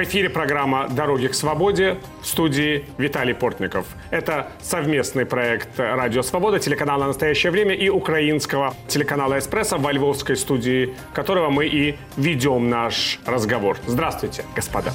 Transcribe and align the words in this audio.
В 0.00 0.04
эфире 0.04 0.30
программа 0.30 0.88
«Дороги 0.88 1.26
к 1.26 1.34
свободе» 1.34 1.98
в 2.22 2.26
студии 2.26 2.86
Виталий 2.96 3.34
Портников. 3.34 3.84
Это 4.08 4.50
совместный 4.62 5.26
проект 5.26 5.78
«Радио 5.78 6.22
Свобода», 6.22 6.58
телеканала 6.58 7.04
«Настоящее 7.04 7.52
время» 7.52 7.74
и 7.74 7.90
украинского 7.90 8.72
телеканала 8.88 9.38
«Эспрессо» 9.38 9.76
во 9.76 9.92
львовской 9.92 10.38
студии, 10.38 10.94
которого 11.12 11.50
мы 11.50 11.66
и 11.66 11.98
ведем 12.16 12.70
наш 12.70 13.20
разговор. 13.26 13.76
Здравствуйте, 13.86 14.42
господа. 14.56 14.90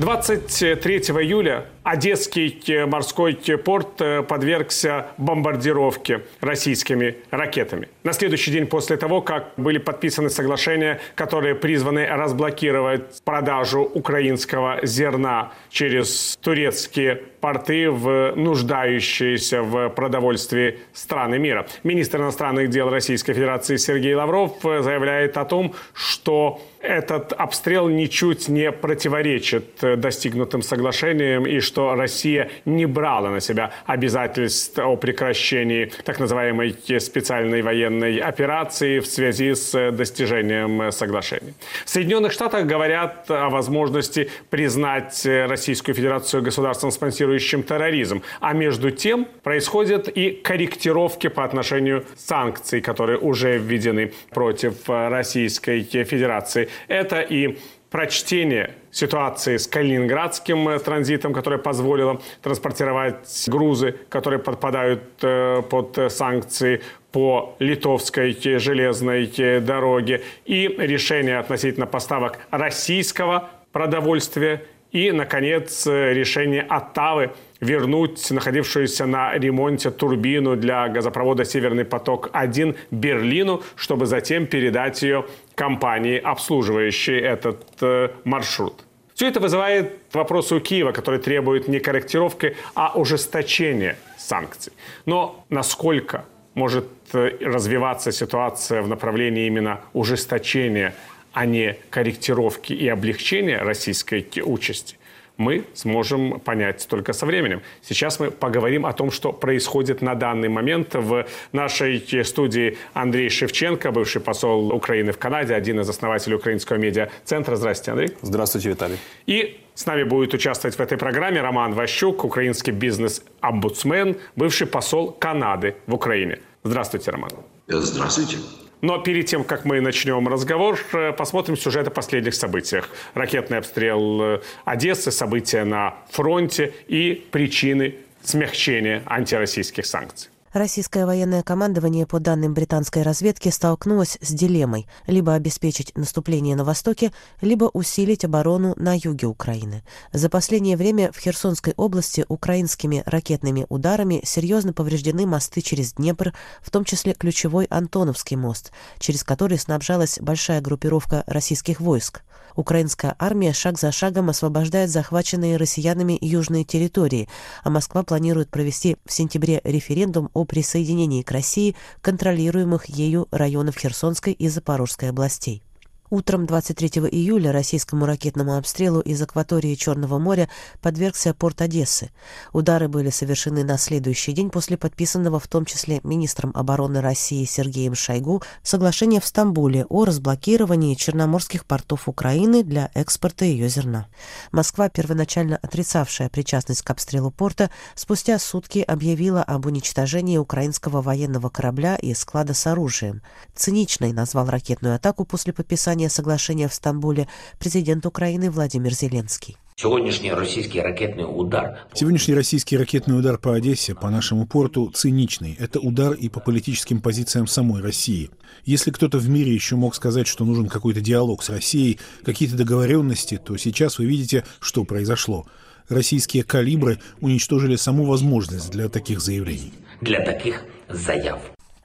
23 0.00 0.98
июля 1.20 1.66
Одесский 1.82 2.86
морской 2.86 3.34
порт 3.34 4.00
э, 4.00 4.22
подвергся 4.22 5.08
бомбардировке 5.18 6.22
российскими 6.40 7.16
ракетами. 7.30 7.88
На 8.02 8.14
следующий 8.14 8.50
день 8.50 8.66
после 8.66 8.96
того, 8.96 9.20
как 9.20 9.52
были 9.58 9.76
подписаны 9.76 10.30
соглашения, 10.30 11.00
которые 11.14 11.54
призваны 11.54 12.06
разблокировать 12.06 13.22
продажу 13.24 13.80
украинского 13.82 14.80
зерна 14.84 15.52
через 15.68 16.38
турецкие 16.40 17.16
порты 17.42 17.90
в 17.90 18.32
нуждающиеся 18.36 19.62
в 19.62 19.90
продовольствии 19.90 20.78
страны 20.94 21.38
мира. 21.38 21.66
Министр 21.82 22.20
иностранных 22.20 22.70
дел 22.70 22.88
Российской 22.88 23.34
Федерации 23.34 23.76
Сергей 23.76 24.14
Лавров 24.14 24.52
заявляет 24.62 25.36
о 25.36 25.44
том, 25.44 25.74
что 25.92 26.62
этот 26.80 27.32
обстрел 27.32 27.88
ничуть 27.88 28.48
не 28.48 28.72
противоречит 28.72 29.66
достигнутым 29.80 30.62
соглашениям 30.62 31.46
и 31.46 31.60
что 31.60 31.94
Россия 31.94 32.50
не 32.64 32.86
брала 32.86 33.30
на 33.30 33.40
себя 33.40 33.72
обязательств 33.86 34.78
о 34.78 34.96
прекращении 34.96 35.92
так 36.04 36.18
называемой 36.18 36.74
специальной 36.98 37.62
военной 37.62 38.18
операции 38.18 39.00
в 39.00 39.06
связи 39.06 39.54
с 39.54 39.90
достижением 39.92 40.90
соглашений. 40.90 41.54
В 41.84 41.90
Соединенных 41.90 42.32
Штатах 42.32 42.66
говорят 42.66 43.30
о 43.30 43.50
возможности 43.50 44.30
признать 44.48 45.20
Российскую 45.24 45.94
Федерацию 45.94 46.42
государством, 46.42 46.90
спонсирующим 46.90 47.62
терроризм. 47.62 48.22
А 48.40 48.54
между 48.54 48.90
тем 48.90 49.26
происходят 49.42 50.08
и 50.08 50.30
корректировки 50.30 51.28
по 51.28 51.44
отношению 51.44 52.06
санкций, 52.16 52.80
которые 52.80 53.18
уже 53.18 53.58
введены 53.58 54.12
против 54.30 54.88
Российской 54.88 55.82
Федерации. 55.82 56.69
Это 56.88 57.20
и 57.20 57.58
прочтение 57.90 58.74
ситуации 58.92 59.56
с 59.56 59.66
калининградским 59.66 60.68
э, 60.68 60.78
транзитом, 60.78 61.32
которое 61.32 61.58
позволило 61.58 62.20
транспортировать 62.42 63.44
грузы, 63.48 63.96
которые 64.08 64.38
подпадают 64.38 65.02
э, 65.22 65.62
под 65.68 65.98
санкции 66.12 66.82
по 67.12 67.56
литовской 67.58 68.32
железной 68.32 69.26
дороге, 69.60 70.22
и 70.44 70.68
решение 70.78 71.38
относительно 71.38 71.86
поставок 71.86 72.38
российского 72.52 73.50
продовольствия, 73.72 74.64
и, 74.92 75.12
наконец, 75.12 75.86
решение 75.86 76.62
Оттавы 76.62 77.30
вернуть 77.60 78.30
находившуюся 78.30 79.06
на 79.06 79.34
ремонте 79.34 79.90
турбину 79.90 80.56
для 80.56 80.88
газопровода 80.88 81.44
«Северный 81.44 81.84
поток-1» 81.84 82.76
Берлину, 82.90 83.62
чтобы 83.76 84.06
затем 84.06 84.46
передать 84.46 85.02
ее 85.02 85.26
компании, 85.54 86.18
обслуживающей 86.18 87.18
этот 87.18 87.62
э, 87.82 88.08
маршрут. 88.24 88.84
Все 89.14 89.28
это 89.28 89.40
вызывает 89.40 89.98
вопросы 90.14 90.54
у 90.54 90.60
Киева, 90.60 90.92
который 90.92 91.20
требует 91.20 91.68
не 91.68 91.78
корректировки, 91.78 92.56
а 92.74 92.92
ужесточения 92.94 93.98
санкций. 94.16 94.72
Но 95.04 95.44
насколько 95.50 96.24
может 96.54 96.86
э, 97.12 97.36
развиваться 97.40 98.12
ситуация 98.12 98.80
в 98.80 98.88
направлении 98.88 99.46
именно 99.46 99.80
ужесточения, 99.92 100.94
а 101.32 101.46
не 101.46 101.76
корректировки 101.90 102.72
и 102.72 102.88
облегчения 102.88 103.58
российской 103.58 104.26
участи? 104.42 104.96
мы 105.40 105.64
сможем 105.72 106.38
понять 106.38 106.86
только 106.88 107.14
со 107.14 107.26
временем. 107.26 107.62
Сейчас 107.82 108.20
мы 108.20 108.30
поговорим 108.30 108.84
о 108.84 108.92
том, 108.92 109.10
что 109.10 109.32
происходит 109.32 110.02
на 110.02 110.14
данный 110.14 110.50
момент 110.50 110.94
в 110.94 111.26
нашей 111.52 112.24
студии 112.24 112.76
Андрей 112.92 113.30
Шевченко, 113.30 113.90
бывший 113.90 114.20
посол 114.20 114.70
Украины 114.72 115.12
в 115.12 115.18
Канаде, 115.18 115.54
один 115.54 115.80
из 115.80 115.88
основателей 115.88 116.36
украинского 116.36 116.76
медиа-центра. 116.76 117.56
Здравствуйте, 117.56 117.90
Андрей. 117.92 118.16
Здравствуйте, 118.20 118.68
Виталий. 118.68 118.98
И 119.26 119.60
с 119.74 119.86
нами 119.86 120.02
будет 120.02 120.34
участвовать 120.34 120.76
в 120.76 120.80
этой 120.80 120.98
программе 120.98 121.40
Роман 121.40 121.72
Ващук, 121.72 122.22
украинский 122.22 122.74
бизнес-омбудсмен, 122.74 124.18
бывший 124.36 124.66
посол 124.66 125.10
Канады 125.10 125.74
в 125.86 125.94
Украине. 125.94 126.40
Здравствуйте, 126.64 127.10
Роман. 127.12 127.30
Здравствуйте. 127.66 128.36
Но 128.80 128.98
перед 128.98 129.26
тем, 129.26 129.44
как 129.44 129.64
мы 129.64 129.80
начнем 129.80 130.26
разговор, 130.26 130.78
э, 130.92 131.12
посмотрим 131.12 131.56
сюжет 131.56 131.86
о 131.88 131.90
последних 131.90 132.34
событиях. 132.34 132.88
Ракетный 133.14 133.58
обстрел 133.58 134.22
э, 134.22 134.40
Одессы, 134.64 135.10
события 135.10 135.64
на 135.64 135.94
фронте 136.10 136.72
и 136.88 137.26
причины 137.30 137.96
смягчения 138.22 139.02
антироссийских 139.06 139.84
санкций. 139.86 140.30
Российское 140.52 141.06
военное 141.06 141.44
командование, 141.44 142.06
по 142.06 142.18
данным 142.18 142.54
британской 142.54 143.02
разведки, 143.02 143.50
столкнулось 143.50 144.18
с 144.20 144.32
дилеммой– 144.32 144.88
либо 145.06 145.34
обеспечить 145.34 145.96
наступление 145.96 146.56
на 146.56 146.64
востоке, 146.64 147.12
либо 147.40 147.70
усилить 147.72 148.24
оборону 148.24 148.74
на 148.76 148.94
юге 148.96 149.28
Украины. 149.28 149.84
За 150.12 150.28
последнее 150.28 150.76
время 150.76 151.12
в 151.12 151.18
Херсонской 151.18 151.74
области 151.76 152.24
украинскими 152.26 153.04
ракетными 153.06 153.66
ударами 153.68 154.22
серьезно 154.24 154.72
повреждены 154.72 155.24
мосты 155.24 155.60
через 155.60 155.92
Днепр, 155.92 156.34
в 156.60 156.70
том 156.70 156.84
числе 156.84 157.14
ключевой 157.14 157.66
Антоновский 157.66 158.36
мост, 158.36 158.72
через 158.98 159.22
который 159.22 159.56
снабжалась 159.56 160.18
большая 160.20 160.60
группировка 160.60 161.22
российских 161.28 161.78
войск. 161.78 162.22
Украинская 162.56 163.14
армия 163.18 163.52
шаг 163.52 163.78
за 163.78 163.92
шагом 163.92 164.30
освобождает 164.30 164.90
захваченные 164.90 165.56
россиянами 165.56 166.18
южные 166.20 166.64
территории, 166.64 167.28
а 167.62 167.70
Москва 167.70 168.02
планирует 168.02 168.50
провести 168.50 168.96
в 169.06 169.12
сентябре 169.12 169.60
референдум 169.64 170.30
о 170.34 170.39
присоединении 170.44 171.22
к 171.22 171.30
России 171.30 171.76
контролируемых 172.00 172.86
ею 172.86 173.28
районов 173.30 173.76
Херсонской 173.76 174.32
и 174.32 174.48
Запорожской 174.48 175.10
областей. 175.10 175.62
Утром 176.10 176.44
23 176.44 176.88
июля 177.08 177.52
российскому 177.52 178.04
ракетному 178.04 178.56
обстрелу 178.56 178.98
из 178.98 179.22
акватории 179.22 179.76
Черного 179.76 180.18
моря 180.18 180.50
подвергся 180.80 181.32
порт 181.34 181.62
Одессы. 181.62 182.10
Удары 182.52 182.88
были 182.88 183.10
совершены 183.10 183.62
на 183.62 183.78
следующий 183.78 184.32
день 184.32 184.50
после 184.50 184.76
подписанного 184.76 185.38
в 185.38 185.46
том 185.46 185.64
числе 185.64 186.00
министром 186.02 186.50
обороны 186.56 187.00
России 187.00 187.44
Сергеем 187.44 187.94
Шойгу 187.94 188.42
соглашения 188.64 189.20
в 189.20 189.26
Стамбуле 189.26 189.84
о 189.84 190.04
разблокировании 190.04 190.96
черноморских 190.96 191.64
портов 191.64 192.08
Украины 192.08 192.64
для 192.64 192.90
экспорта 192.94 193.44
ее 193.44 193.68
зерна. 193.68 194.08
Москва, 194.50 194.88
первоначально 194.88 195.58
отрицавшая 195.62 196.28
причастность 196.28 196.82
к 196.82 196.90
обстрелу 196.90 197.30
порта, 197.30 197.70
спустя 197.94 198.40
сутки 198.40 198.80
объявила 198.80 199.44
об 199.44 199.66
уничтожении 199.66 200.38
украинского 200.38 201.02
военного 201.02 201.50
корабля 201.50 201.94
и 201.94 202.14
склада 202.14 202.52
с 202.52 202.66
оружием. 202.66 203.22
Циничной 203.54 204.12
назвал 204.12 204.48
ракетную 204.48 204.96
атаку 204.96 205.24
после 205.24 205.52
подписания 205.52 205.99
подписания 206.00 206.08
соглашения 206.08 206.68
в 206.68 206.74
Стамбуле 206.74 207.28
президент 207.58 208.06
Украины 208.06 208.50
Владимир 208.50 208.92
Зеленский. 208.92 209.56
Сегодняшний 209.76 210.32
российский 210.32 210.80
ракетный 210.80 211.24
удар. 211.24 211.78
Сегодняшний 211.94 212.34
российский 212.34 212.76
ракетный 212.76 213.18
удар 213.18 213.38
по 213.38 213.54
Одессе, 213.54 213.94
по 213.94 214.10
нашему 214.10 214.46
порту, 214.46 214.90
циничный. 214.94 215.56
Это 215.58 215.80
удар 215.80 216.12
и 216.12 216.28
по 216.28 216.40
политическим 216.40 217.00
позициям 217.00 217.46
самой 217.46 217.82
России. 217.82 218.30
Если 218.66 218.90
кто-то 218.90 219.18
в 219.18 219.28
мире 219.28 219.54
еще 219.54 219.76
мог 219.76 219.94
сказать, 219.94 220.26
что 220.26 220.44
нужен 220.44 220.68
какой-то 220.68 221.00
диалог 221.00 221.42
с 221.42 221.50
Россией, 221.50 221.98
какие-то 222.24 222.56
договоренности, 222.56 223.38
то 223.38 223.56
сейчас 223.56 223.98
вы 223.98 224.04
видите, 224.06 224.44
что 224.60 224.84
произошло. 224.84 225.46
Российские 225.88 226.44
калибры 226.44 226.98
уничтожили 227.20 227.76
саму 227.76 228.04
возможность 228.04 228.70
для 228.70 228.88
таких 228.88 229.20
заявлений. 229.20 229.72
Для 230.00 230.20
таких 230.20 230.62
заяв. 230.88 231.40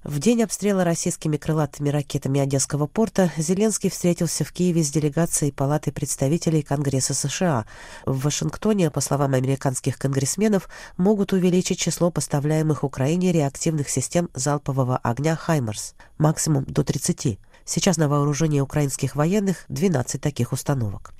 В 0.05 0.19
день 0.19 0.43
обстрела 0.43 0.83
российскими 0.83 1.35
крылатыми 1.35 1.89
ракетами 1.89 2.39
Одесского 2.39 2.85
порта 2.85 3.31
Зеленский 3.37 3.89
встретился 3.89 4.45
в 4.45 4.51
Киеве 4.51 4.83
с 4.83 4.91
делегацией 4.91 5.51
Палаты 5.51 5.91
представителей 5.91 6.61
Конгресса 6.61 7.15
США. 7.15 7.65
В 8.05 8.21
Вашингтоне, 8.21 8.91
по 8.91 9.01
словам 9.01 9.33
американских 9.33 9.97
конгрессменов, 9.97 10.69
могут 10.97 11.33
увеличить 11.33 11.79
число 11.79 12.11
поставляемых 12.11 12.83
Украине 12.83 13.31
реактивных 13.31 13.89
систем 13.89 14.29
залпового 14.35 14.97
огня 14.97 15.35
«Хаймарс» 15.35 15.95
максимум 16.19 16.65
до 16.65 16.83
30. 16.83 17.39
Сейчас 17.65 17.97
на 17.97 18.07
вооружении 18.07 18.59
украинских 18.59 19.15
военных 19.15 19.65
12 19.69 20.21
таких 20.21 20.51
установок. 20.51 21.13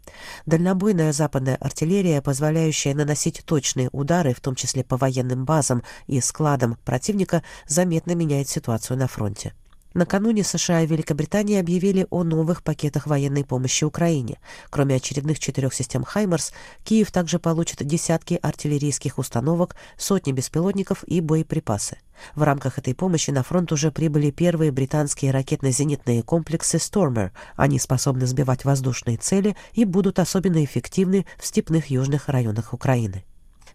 Дальнобойная 0.45 1.11
западная 1.11 1.55
артиллерия, 1.55 2.21
позволяющая 2.21 2.93
наносить 2.93 3.43
точные 3.45 3.89
удары, 3.91 4.35
в 4.35 4.41
том 4.41 4.53
числе 4.53 4.83
по 4.83 4.95
военным 4.95 5.43
базам 5.43 5.83
и 6.05 6.21
складам 6.21 6.77
противника, 6.85 7.41
заметно 7.67 8.13
меняет 8.13 8.47
ситуацию 8.47 8.97
на 8.97 9.07
фронте. 9.07 9.53
Накануне 9.95 10.43
США 10.43 10.81
и 10.81 10.87
Великобритания 10.87 11.57
объявили 11.57 12.05
о 12.09 12.25
новых 12.25 12.63
пакетах 12.63 13.07
военной 13.07 13.45
помощи 13.45 13.85
Украине. 13.85 14.39
Кроме 14.69 14.95
очередных 14.95 15.39
четырех 15.39 15.73
систем 15.73 16.03
«Хаймарс», 16.03 16.51
Киев 16.83 17.13
также 17.13 17.39
получит 17.39 17.81
десятки 17.81 18.37
артиллерийских 18.41 19.17
установок, 19.17 19.77
сотни 19.95 20.33
беспилотников 20.33 21.05
и 21.05 21.21
боеприпасы. 21.21 21.99
В 22.35 22.43
рамках 22.43 22.77
этой 22.77 22.93
помощи 22.93 23.31
на 23.31 23.41
фронт 23.41 23.71
уже 23.71 23.89
прибыли 23.89 24.31
первые 24.31 24.73
британские 24.73 25.31
ракетно-зенитные 25.31 26.23
комплексы 26.23 26.77
«Стормер». 26.77 27.31
Они 27.55 27.79
способны 27.79 28.27
сбивать 28.27 28.65
воздушные 28.65 29.15
цели 29.15 29.55
и 29.71 29.85
будут 29.85 30.19
особенно 30.19 30.61
эффективны 30.61 31.25
в 31.37 31.45
степных 31.45 31.89
южных 31.89 32.27
районах 32.27 32.73
Украины. 32.73 33.23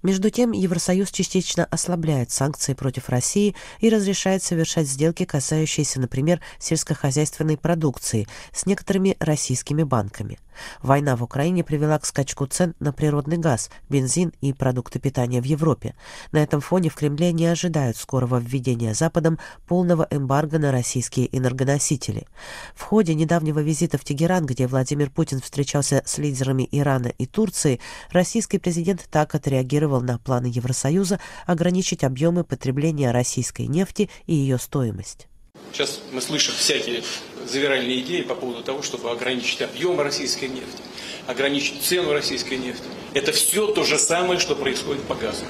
Между 0.03 0.31
тем, 0.31 0.53
Евросоюз 0.53 1.11
частично 1.11 1.67
ослабляет 1.67 2.31
санкции 2.31 2.73
против 2.73 3.11
России 3.11 3.55
и 3.81 3.91
разрешает 3.91 4.43
совершать 4.43 4.89
сделки, 4.89 5.25
касающиеся, 5.25 6.01
например, 6.01 6.41
сельскохозяйственной 6.59 7.59
продукции 7.59 8.27
с 8.53 8.65
некоторыми 8.65 9.17
российскими 9.21 9.83
банками. 9.83 10.39
Война 10.83 11.17
в 11.17 11.23
Украине 11.23 11.65
привела 11.65 11.99
к 11.99 12.07
скачку 12.07 12.47
цен 12.47 12.75
на 12.81 12.93
природный 12.93 13.39
газ, 13.39 13.71
бензин 13.89 14.33
и 14.41 14.53
продукты 14.53 14.99
питания 14.99 15.41
в 15.41 15.45
Европе. 15.45 15.95
На 16.33 16.39
этом 16.39 16.61
фоне 16.61 16.91
в 16.91 16.95
Кремле 16.95 17.33
не 17.33 17.47
ожидают 17.47 17.97
скорого 17.97 18.39
введения 18.39 18.93
Западом 18.93 19.39
полного 19.67 20.07
эмбарго 20.11 20.59
на 20.59 20.71
российские 20.71 21.35
энергоносители. 21.37 22.27
В 22.75 22.83
ходе 22.83 23.15
недавнего 23.15 23.61
визита 23.61 23.97
в 23.97 24.05
Тегеран, 24.05 24.45
где 24.45 24.67
Владимир 24.67 25.11
Путин 25.11 25.41
встречался 25.41 26.03
с 26.05 26.19
лидерами 26.19 26.69
Ирана 26.71 27.09
и 27.09 27.27
Турции, 27.27 27.81
российский 28.11 28.59
президент 28.59 29.07
так 29.11 29.35
отреагировал 29.35 29.90
на 29.99 30.19
планы 30.19 30.47
Евросоюза 30.47 31.19
ограничить 31.47 32.05
объемы 32.05 32.45
потребления 32.45 33.11
российской 33.11 33.67
нефти 33.67 34.09
и 34.27 34.35
ее 34.35 34.59
стоимость. 34.59 35.27
Сейчас 35.73 36.01
мы 36.13 36.21
слышим 36.21 36.55
всякие 36.55 37.03
завиральные 37.49 38.01
идеи 38.01 38.23
по 38.23 38.35
поводу 38.35 38.63
того, 38.63 38.83
чтобы 38.83 39.11
ограничить 39.11 39.63
объем 39.63 40.01
российской 40.01 40.47
нефти, 40.47 40.83
ограничить 41.27 41.83
цену 41.83 42.13
российской 42.13 42.55
нефти. 42.59 42.85
Это 43.15 43.33
все 43.33 43.67
то 43.69 43.83
же 43.85 43.99
самое, 43.99 44.39
что 44.39 44.55
происходит 44.55 45.03
по 45.05 45.15
газу. 45.15 45.45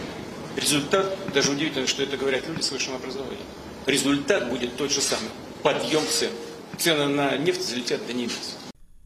Результат, 0.57 1.17
даже 1.33 1.53
удивительно, 1.53 1.87
что 1.87 2.03
это 2.03 2.17
говорят 2.17 2.47
люди 2.49 2.63
с 2.63 2.71
высшим 2.71 2.95
образованием. 2.95 3.41
Результат 3.87 4.51
будет 4.51 4.77
тот 4.77 4.91
же 4.91 5.01
самый. 5.01 5.31
Подъем 5.63 6.03
цен. 6.09 6.31
Цены 6.79 7.09
на 7.09 7.37
нефть 7.37 7.67
залетят 7.67 8.07
до 8.07 8.13
небес. 8.13 8.57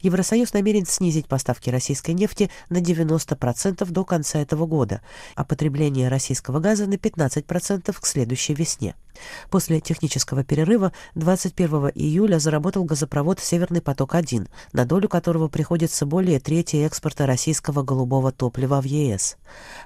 Евросоюз 0.05 0.53
намерен 0.53 0.85
снизить 0.85 1.27
поставки 1.27 1.71
российской 1.71 2.11
нефти 2.11 2.51
на 2.69 2.77
90% 2.77 3.89
до 3.89 4.05
конца 4.05 4.37
этого 4.37 4.67
года, 4.67 5.01
а 5.33 5.43
потребление 5.43 6.09
российского 6.09 6.59
газа 6.59 6.85
на 6.85 6.93
15% 6.93 7.91
к 7.99 8.05
следующей 8.05 8.53
весне. 8.53 8.93
После 9.49 9.79
технического 9.79 10.43
перерыва 10.43 10.91
21 11.15 11.91
июля 11.95 12.39
заработал 12.39 12.83
газопровод 12.83 13.39
«Северный 13.39 13.81
поток-1», 13.81 14.47
на 14.73 14.85
долю 14.85 15.09
которого 15.09 15.47
приходится 15.47 16.05
более 16.05 16.39
трети 16.39 16.77
экспорта 16.77 17.25
российского 17.25 17.83
голубого 17.83 18.31
топлива 18.31 18.81
в 18.81 18.85
ЕС. 18.85 19.37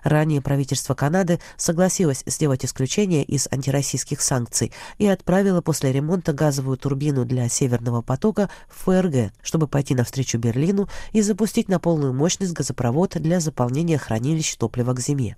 Ранее 0.03 0.41
правительство 0.41 0.93
Канады 0.93 1.39
согласилось 1.57 2.23
сделать 2.25 2.65
исключение 2.65 3.23
из 3.23 3.47
антироссийских 3.51 4.21
санкций 4.21 4.71
и 4.97 5.07
отправило 5.07 5.61
после 5.61 5.91
ремонта 5.91 6.33
газовую 6.33 6.77
турбину 6.77 7.25
для 7.25 7.49
«Северного 7.49 8.01
потока» 8.01 8.49
в 8.67 8.83
ФРГ, 8.85 9.33
чтобы 9.41 9.67
пойти 9.67 9.95
навстречу 9.95 10.37
Берлину 10.37 10.89
и 11.11 11.21
запустить 11.21 11.69
на 11.69 11.79
полную 11.79 12.13
мощность 12.13 12.53
газопровод 12.53 13.17
для 13.17 13.39
заполнения 13.39 13.97
хранилищ 13.97 14.55
топлива 14.55 14.93
к 14.93 14.99
зиме. 14.99 15.35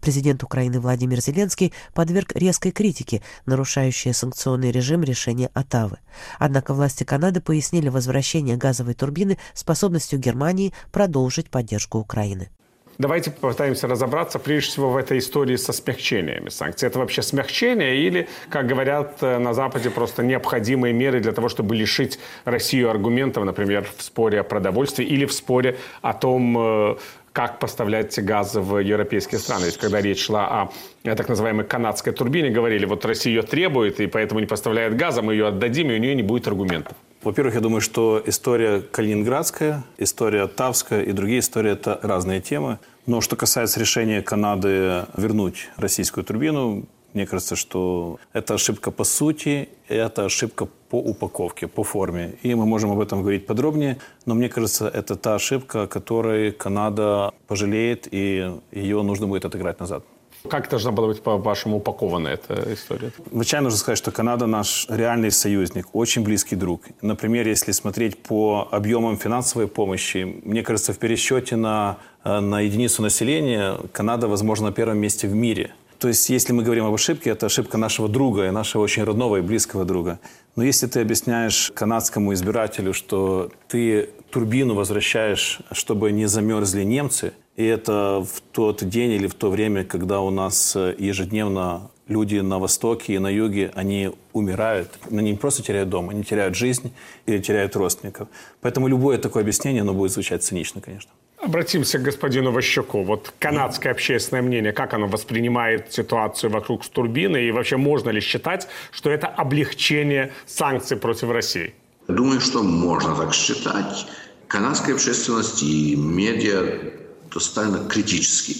Президент 0.00 0.42
Украины 0.42 0.80
Владимир 0.80 1.20
Зеленский 1.20 1.72
подверг 1.94 2.32
резкой 2.34 2.72
критике, 2.72 3.22
нарушающей 3.46 4.12
санкционный 4.12 4.70
режим 4.70 5.02
решения 5.02 5.50
Оттавы. 5.54 5.98
Однако 6.38 6.74
власти 6.74 7.04
Канады 7.04 7.40
пояснили 7.40 7.88
возвращение 7.88 8.56
газовой 8.56 8.94
турбины 8.94 9.38
способностью 9.54 10.18
Германии 10.18 10.72
продолжить 10.92 11.50
поддержку 11.50 11.98
Украины. 11.98 12.50
Давайте 12.98 13.32
попытаемся 13.32 13.88
разобраться 13.88 14.38
прежде 14.38 14.70
всего 14.70 14.90
в 14.90 14.96
этой 14.96 15.18
истории 15.18 15.56
со 15.56 15.72
смягчениями 15.72 16.48
санкций. 16.48 16.86
Это 16.88 17.00
вообще 17.00 17.22
смягчение 17.22 17.96
или, 17.96 18.28
как 18.48 18.66
говорят 18.66 19.16
э, 19.20 19.38
на 19.38 19.52
Западе, 19.52 19.90
просто 19.90 20.22
необходимые 20.22 20.94
меры 20.94 21.18
для 21.20 21.32
того, 21.32 21.48
чтобы 21.48 21.74
лишить 21.74 22.20
Россию 22.44 22.90
аргументов, 22.90 23.44
например, 23.44 23.86
в 23.96 24.02
споре 24.02 24.40
о 24.40 24.44
продовольствии 24.44 25.04
или 25.04 25.26
в 25.26 25.32
споре 25.32 25.76
о 26.02 26.12
том, 26.14 26.56
э, 26.56 26.96
как 27.34 27.58
поставлять 27.58 28.16
газ 28.24 28.54
в 28.54 28.78
европейские 28.78 29.40
страны. 29.40 29.64
Ведь 29.64 29.76
когда 29.76 30.00
речь 30.00 30.24
шла 30.24 30.46
о 30.46 30.72
э, 31.02 31.16
так 31.16 31.28
называемой 31.28 31.66
канадской 31.66 32.12
турбине, 32.12 32.50
говорили, 32.50 32.86
вот 32.86 33.04
Россия 33.04 33.34
ее 33.34 33.42
требует 33.42 33.98
и 33.98 34.06
поэтому 34.06 34.38
не 34.38 34.46
поставляет 34.46 34.96
газа, 34.96 35.20
мы 35.20 35.32
ее 35.34 35.48
отдадим, 35.48 35.90
и 35.90 35.94
у 35.94 35.98
нее 35.98 36.14
не 36.14 36.22
будет 36.22 36.46
аргументов. 36.46 36.96
Во-первых, 37.24 37.56
я 37.56 37.60
думаю, 37.60 37.80
что 37.80 38.22
история 38.24 38.80
калининградская, 38.80 39.82
история 39.98 40.46
Тавская 40.46 41.02
и 41.02 41.10
другие 41.10 41.40
истории– 41.40 41.72
это 41.72 41.98
разные 42.02 42.40
темы. 42.40 42.78
Но 43.06 43.20
что 43.20 43.34
касается 43.34 43.80
решения 43.80 44.22
Канады 44.22 45.06
вернуть 45.16 45.70
российскую 45.76 46.22
турбину, 46.22 46.84
мне 47.14 47.26
кажется, 47.26 47.56
что 47.56 48.18
это 48.32 48.54
ошибка 48.54 48.90
по 48.90 49.04
сути, 49.04 49.68
это 49.88 50.24
ошибка 50.24 50.66
по 50.90 50.96
упаковке, 50.96 51.68
по 51.68 51.84
форме. 51.84 52.34
И 52.42 52.54
мы 52.54 52.66
можем 52.66 52.90
об 52.90 53.00
этом 53.00 53.20
говорить 53.20 53.46
подробнее, 53.46 53.98
но 54.26 54.34
мне 54.34 54.48
кажется, 54.48 54.88
это 54.88 55.16
та 55.16 55.36
ошибка, 55.36 55.86
которой 55.86 56.50
Канада 56.50 57.32
пожалеет, 57.46 58.08
и 58.10 58.52
ее 58.72 59.02
нужно 59.02 59.26
будет 59.26 59.44
отыграть 59.44 59.80
назад. 59.80 60.04
Как 60.50 60.68
должна 60.68 60.90
была 60.90 61.08
быть, 61.08 61.22
по-вашему, 61.22 61.78
упакована 61.78 62.28
эта 62.28 62.74
история? 62.74 63.12
Вначале 63.30 63.62
нужно 63.62 63.78
сказать, 63.78 63.96
что 63.96 64.10
Канада 64.10 64.46
наш 64.46 64.86
реальный 64.90 65.30
союзник, 65.30 65.86
очень 65.94 66.22
близкий 66.22 66.56
друг. 66.56 66.82
Например, 67.00 67.48
если 67.48 67.72
смотреть 67.72 68.18
по 68.22 68.68
объемам 68.70 69.16
финансовой 69.16 69.68
помощи, 69.68 70.42
мне 70.44 70.62
кажется, 70.62 70.92
в 70.92 70.98
пересчете 70.98 71.56
на, 71.56 71.96
э, 72.24 72.40
на 72.40 72.60
единицу 72.60 73.00
населения 73.00 73.78
Канада, 73.92 74.28
возможно, 74.28 74.66
на 74.66 74.72
первом 74.72 74.98
месте 74.98 75.28
в 75.28 75.34
мире– 75.34 75.72
то 76.04 76.08
есть, 76.08 76.28
если 76.28 76.52
мы 76.52 76.62
говорим 76.62 76.84
об 76.84 76.92
ошибке, 76.92 77.30
это 77.30 77.46
ошибка 77.46 77.78
нашего 77.78 78.10
друга, 78.10 78.46
и 78.46 78.50
нашего 78.50 78.82
очень 78.82 79.04
родного 79.04 79.38
и 79.38 79.40
близкого 79.40 79.86
друга. 79.86 80.20
Но 80.54 80.62
если 80.62 80.86
ты 80.86 81.00
объясняешь 81.00 81.72
канадскому 81.74 82.34
избирателю, 82.34 82.92
что 82.92 83.50
ты 83.68 84.10
турбину 84.28 84.74
возвращаешь, 84.74 85.60
чтобы 85.72 86.12
не 86.12 86.26
замерзли 86.26 86.82
немцы, 86.82 87.32
и 87.56 87.64
это 87.64 88.22
в 88.22 88.42
тот 88.52 88.84
день 88.86 89.12
или 89.12 89.26
в 89.26 89.32
то 89.32 89.48
время, 89.48 89.82
когда 89.82 90.20
у 90.20 90.28
нас 90.28 90.76
ежедневно 90.76 91.90
люди 92.06 92.36
на 92.36 92.58
Востоке 92.58 93.14
и 93.14 93.18
на 93.18 93.30
Юге, 93.30 93.72
они 93.74 94.10
умирают. 94.34 94.90
Они 95.10 95.30
не 95.30 95.38
просто 95.38 95.62
теряют 95.62 95.88
дом, 95.88 96.10
они 96.10 96.22
теряют 96.22 96.54
жизнь 96.54 96.92
или 97.24 97.38
теряют 97.38 97.76
родственников. 97.76 98.28
Поэтому 98.60 98.88
любое 98.88 99.16
такое 99.16 99.42
объяснение, 99.42 99.80
оно 99.80 99.94
будет 99.94 100.12
звучать 100.12 100.42
цинично, 100.42 100.82
конечно. 100.82 101.10
Обратимся 101.44 101.98
к 101.98 102.02
господину 102.02 102.52
Ващуку. 102.52 103.04
Вот 103.04 103.34
канадское 103.38 103.92
общественное 103.92 104.42
мнение, 104.42 104.72
как 104.72 104.94
оно 104.94 105.06
воспринимает 105.06 105.92
ситуацию 105.92 106.50
вокруг 106.50 106.86
турбины 106.86 107.46
и 107.46 107.50
вообще 107.50 107.76
можно 107.76 108.08
ли 108.08 108.20
считать, 108.22 108.66
что 108.90 109.10
это 109.10 109.26
облегчение 109.26 110.32
санкций 110.46 110.96
против 110.96 111.30
России? 111.30 111.74
Думаю, 112.08 112.40
что 112.40 112.62
можно 112.62 113.14
так 113.14 113.34
считать. 113.34 114.06
Канадская 114.48 114.94
общественность 114.94 115.62
и 115.62 115.96
медиа 115.96 116.92
достаточно 117.30 117.86
критически, 117.90 118.56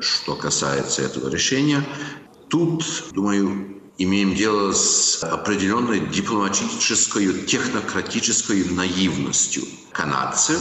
что 0.00 0.34
касается 0.34 1.02
этого 1.02 1.30
решения. 1.30 1.84
Тут, 2.48 2.84
думаю, 3.12 3.80
имеем 3.96 4.34
дело 4.34 4.72
с 4.72 5.22
определенной 5.22 6.00
дипломатической, 6.00 7.44
технократической 7.46 8.64
наивностью 8.70 9.62
канадцев, 9.92 10.60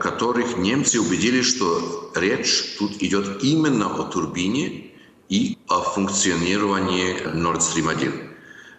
которых 0.00 0.56
немцы 0.56 1.00
убедили, 1.00 1.42
что 1.42 2.10
речь 2.14 2.76
тут 2.78 3.02
идет 3.02 3.42
именно 3.42 3.86
о 3.86 4.04
турбине 4.04 4.92
и 5.28 5.58
о 5.68 5.80
функционировании 5.80 7.16
Nord 7.34 7.60
Stream 7.60 7.90
1. 7.90 8.12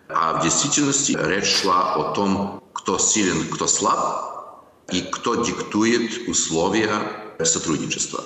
А 0.10 0.39
в 0.39 0.43
действительности 0.43 1.17
речь 1.20 1.62
шла 1.62 1.96
о 1.96 2.13
том, 2.13 2.63
кто 2.74 2.98
силен, 2.98 3.48
кто 3.50 3.67
слаб, 3.67 4.34
и 4.91 5.01
кто 5.01 5.43
диктует 5.43 6.27
условия 6.27 6.91
сотрудничества. 7.43 8.24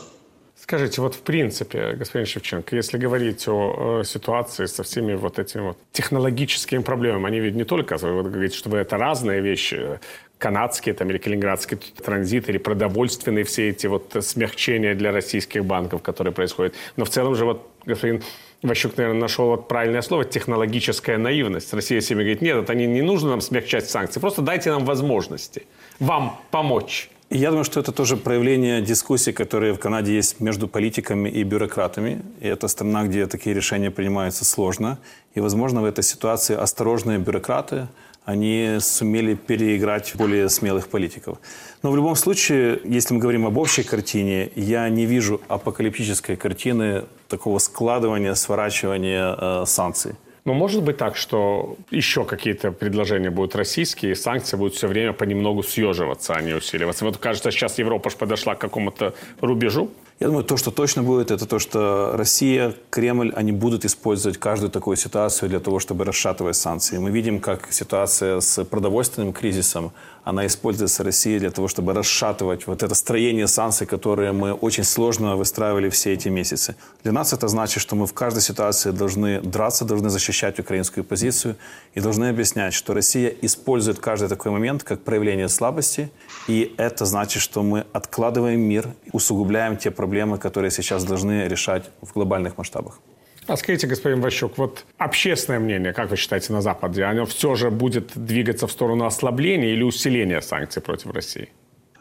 Скажите, 0.60 1.02
вот 1.02 1.16
в 1.16 1.22
принципе, 1.22 1.94
господин 1.94 2.28
Шевченко, 2.28 2.76
если 2.76 2.98
говорить 2.98 3.48
о, 3.48 4.00
о 4.00 4.04
ситуации 4.04 4.66
со 4.66 4.84
всеми 4.84 5.14
вот 5.14 5.40
этими 5.40 5.62
вот 5.62 5.78
технологическими 5.94 6.82
проблемами, 6.82 7.28
они 7.28 7.40
ведь 7.40 7.56
не 7.56 7.64
только, 7.64 7.96
вы 7.98 8.24
говорите, 8.24 8.58
что 8.58 8.76
это 8.76 8.98
разные 8.98 9.40
вещи, 9.40 10.00
канадские 10.38 10.94
там, 10.94 11.10
или 11.10 11.18
калининградский 11.18 11.78
транзит, 11.78 12.50
или 12.50 12.58
продовольственные 12.58 13.44
все 13.44 13.70
эти 13.70 13.88
вот 13.88 14.16
смягчения 14.22 14.96
для 14.96 15.12
российских 15.12 15.66
банков, 15.66 16.02
которые 16.02 16.34
происходят. 16.34 16.76
Но 16.96 17.06
в 17.06 17.10
целом 17.10 17.36
же 17.36 17.46
вот 17.46 17.70
господин 17.86 18.22
Ващук, 18.64 18.98
наверное, 18.98 19.22
нашел 19.22 19.48
вот 19.48 19.68
правильное 19.68 20.02
слово– 20.02 20.26
технологическая 20.26 21.18
наивность. 21.18 21.74
Россия 21.74 22.02
всеми 22.02 22.20
говорит, 22.20 22.42
нет, 22.42 22.58
это 22.58 22.74
не, 22.74 22.88
не 22.88 23.02
нужно 23.02 23.30
нам 23.30 23.42
смягчать 23.42 23.90
санкции, 23.90 24.20
просто 24.20 24.42
дайте 24.42 24.72
нам 24.72 24.86
возможности 24.86 25.66
вам 26.00 26.40
помочь. 26.52 27.10
Я 27.30 27.50
думаю, 27.50 27.66
что 27.66 27.82
это 27.82 27.92
тоже 27.92 28.16
проявление 28.16 28.82
дискуссий, 28.82 29.34
которые 29.34 29.74
в 29.74 29.80
Канаде 29.80 30.16
есть 30.16 30.40
между 30.40 30.70
политиками 30.70 31.28
и 31.28 31.44
бюрократами. 31.44 32.22
И 32.40 32.48
это 32.48 32.70
страна, 32.70 33.04
где 33.04 33.28
такие 33.28 33.54
решения 33.54 33.92
принимаются 33.92 34.46
сложно. 34.46 34.98
И, 35.36 35.42
возможно, 35.42 35.82
в 35.82 35.86
этой 35.86 36.06
ситуации 36.06 36.56
осторожные 36.56 37.20
бюрократы 37.20 37.90
они 38.28 38.80
сумели 38.82 39.36
переиграть 39.36 40.14
более 40.16 40.50
смелых 40.50 40.90
политиков. 40.90 41.38
Но 41.82 41.92
в 41.92 41.96
любом 41.96 42.16
случае, 42.16 42.82
если 42.84 43.14
мы 43.14 43.22
говорим 43.22 43.46
об 43.46 43.58
общей 43.58 43.84
картине, 43.84 44.50
я 44.56 44.90
не 44.90 45.06
вижу 45.06 45.40
апокалиптической 45.48 46.36
картины 46.36 47.06
такого 47.30 47.60
складывания, 47.60 48.34
сворачивания 48.34 49.34
э, 49.40 49.64
санкций. 49.66 50.16
Но 50.44 50.54
может 50.54 50.84
быть 50.84 50.98
так, 50.98 51.16
что 51.16 51.78
еще 51.90 52.26
какие-то 52.26 52.74
предложения 52.74 53.30
будут 53.30 53.56
российские, 53.56 54.12
и 54.12 54.16
санкции 54.16 54.58
будут 54.58 54.76
все 54.76 54.88
время 54.88 55.14
понемногу 55.14 55.64
съеживаться, 55.64 56.34
а 56.34 56.42
не 56.42 56.54
усиливаться. 56.54 57.06
Вот 57.06 57.18
кажется, 57.18 57.50
сейчас 57.52 57.80
Европа 57.80 58.10
же 58.10 58.18
подошла 58.18 58.56
к 58.56 58.60
какому-то 58.60 59.14
рубежу. 59.40 59.90
Я 60.20 60.28
думаю, 60.28 60.44
то, 60.44 60.58
что 60.58 60.72
точно 60.72 61.04
будет, 61.04 61.30
это 61.30 61.46
то, 61.46 61.60
что 61.60 62.14
Россия, 62.16 62.74
Кремль, 62.90 63.32
они 63.36 63.52
будут 63.52 63.86
использовать 63.86 64.40
каждую 64.40 64.72
такую 64.72 64.98
ситуацию 64.98 65.48
для 65.48 65.60
того, 65.60 65.80
чтобы 65.80 66.06
расшатывать 66.06 66.56
санкции. 66.56 66.98
Мы 66.98 67.12
видим, 67.12 67.40
как 67.40 67.72
ситуация 67.72 68.40
с 68.40 68.66
продовольственным 68.66 69.32
кризисом, 69.32 69.92
она 70.28 70.46
используется 70.46 71.04
Россией 71.04 71.40
для 71.40 71.52
того, 71.52 71.70
чтобы 71.70 71.94
расшатывать 71.94 72.68
вот 72.68 72.84
это 72.84 72.96
строение 72.96 73.48
санкций, 73.48 73.88
которые 73.88 74.34
мы 74.34 74.52
очень 74.52 74.84
сложно 74.84 75.38
выстраивали 75.38 75.90
все 75.90 76.14
эти 76.14 76.28
месяцы. 76.28 76.76
Для 77.04 77.14
нас 77.14 77.32
это 77.32 77.48
значит, 77.48 77.82
что 77.82 77.96
мы 77.96 78.06
в 78.06 78.14
каждой 78.14 78.42
ситуации 78.42 78.92
должны 78.92 79.40
драться, 79.40 79.86
должны 79.86 80.10
защищать 80.10 80.60
украинскую 80.60 81.06
позицию 81.06 81.56
и 81.96 82.02
должны 82.02 82.26
объяснять, 82.26 82.74
что 82.74 82.94
Россия 82.94 83.34
использует 83.42 84.00
каждый 84.00 84.28
такой 84.28 84.52
момент 84.52 84.84
как 84.84 85.02
проявление 85.02 85.48
слабости, 85.48 86.10
и 86.50 86.76
это 86.78 87.06
значит, 87.06 87.42
что 87.42 87.64
мы 87.64 87.86
откладываем 87.94 88.60
мир, 88.60 88.90
усугубляем 89.14 89.78
те 89.78 89.92
проблемы, 89.92 90.38
которые 90.38 90.72
сейчас 90.72 91.06
должны 91.06 91.48
решать 91.48 91.86
в 92.02 92.12
глобальных 92.12 92.58
масштабах. 92.58 93.00
А 93.48 93.56
скажите, 93.56 93.88
господин 93.88 94.20
Ващук, 94.20 94.58
вот 94.58 94.84
общественное 94.98 95.60
мнение, 95.60 95.94
как 95.94 96.10
вы 96.10 96.18
считаете, 96.18 96.52
на 96.52 96.62
Западе, 96.62 97.04
оно 97.04 97.26
все 97.26 97.56
же 97.56 97.72
будет 97.72 98.12
двигаться 98.16 98.68
в 98.68 98.72
сторону 98.72 99.06
ослабления 99.06 99.74
или 99.74 99.84
усиления 99.84 100.42
санкций 100.42 100.82
против 100.82 101.12
России? 101.12 101.50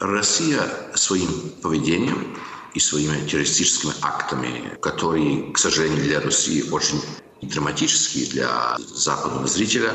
Россия 0.01 0.61
своим 0.95 1.29
поведением 1.63 2.37
и 2.75 2.81
своими 2.81 3.27
террористическими 3.29 3.93
актами, 4.03 4.77
которые, 4.81 5.53
к 5.53 5.59
сожалению, 5.59 6.03
для 6.03 6.21
России 6.21 6.69
очень 6.71 7.01
драматические 7.41 8.27
для 8.27 8.77
западного 8.79 9.47
зрителя, 9.47 9.93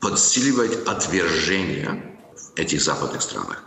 подсиливает 0.00 0.88
отвержение 0.88 2.16
в 2.34 2.58
этих 2.58 2.82
западных 2.82 3.22
странах. 3.22 3.64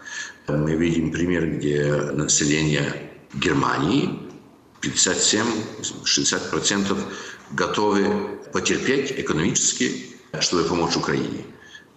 Мы 0.49 0.75
видим 0.75 1.11
пример, 1.11 1.49
где 1.49 1.85
население 2.11 3.11
Германии 3.33 4.22
57-60% 4.83 6.97
готовы 7.51 8.39
потерпеть 8.51 9.11
экономически, 9.11 9.91
чтобы 10.39 10.63
помочь 10.63 10.95
Украине. 10.95 11.43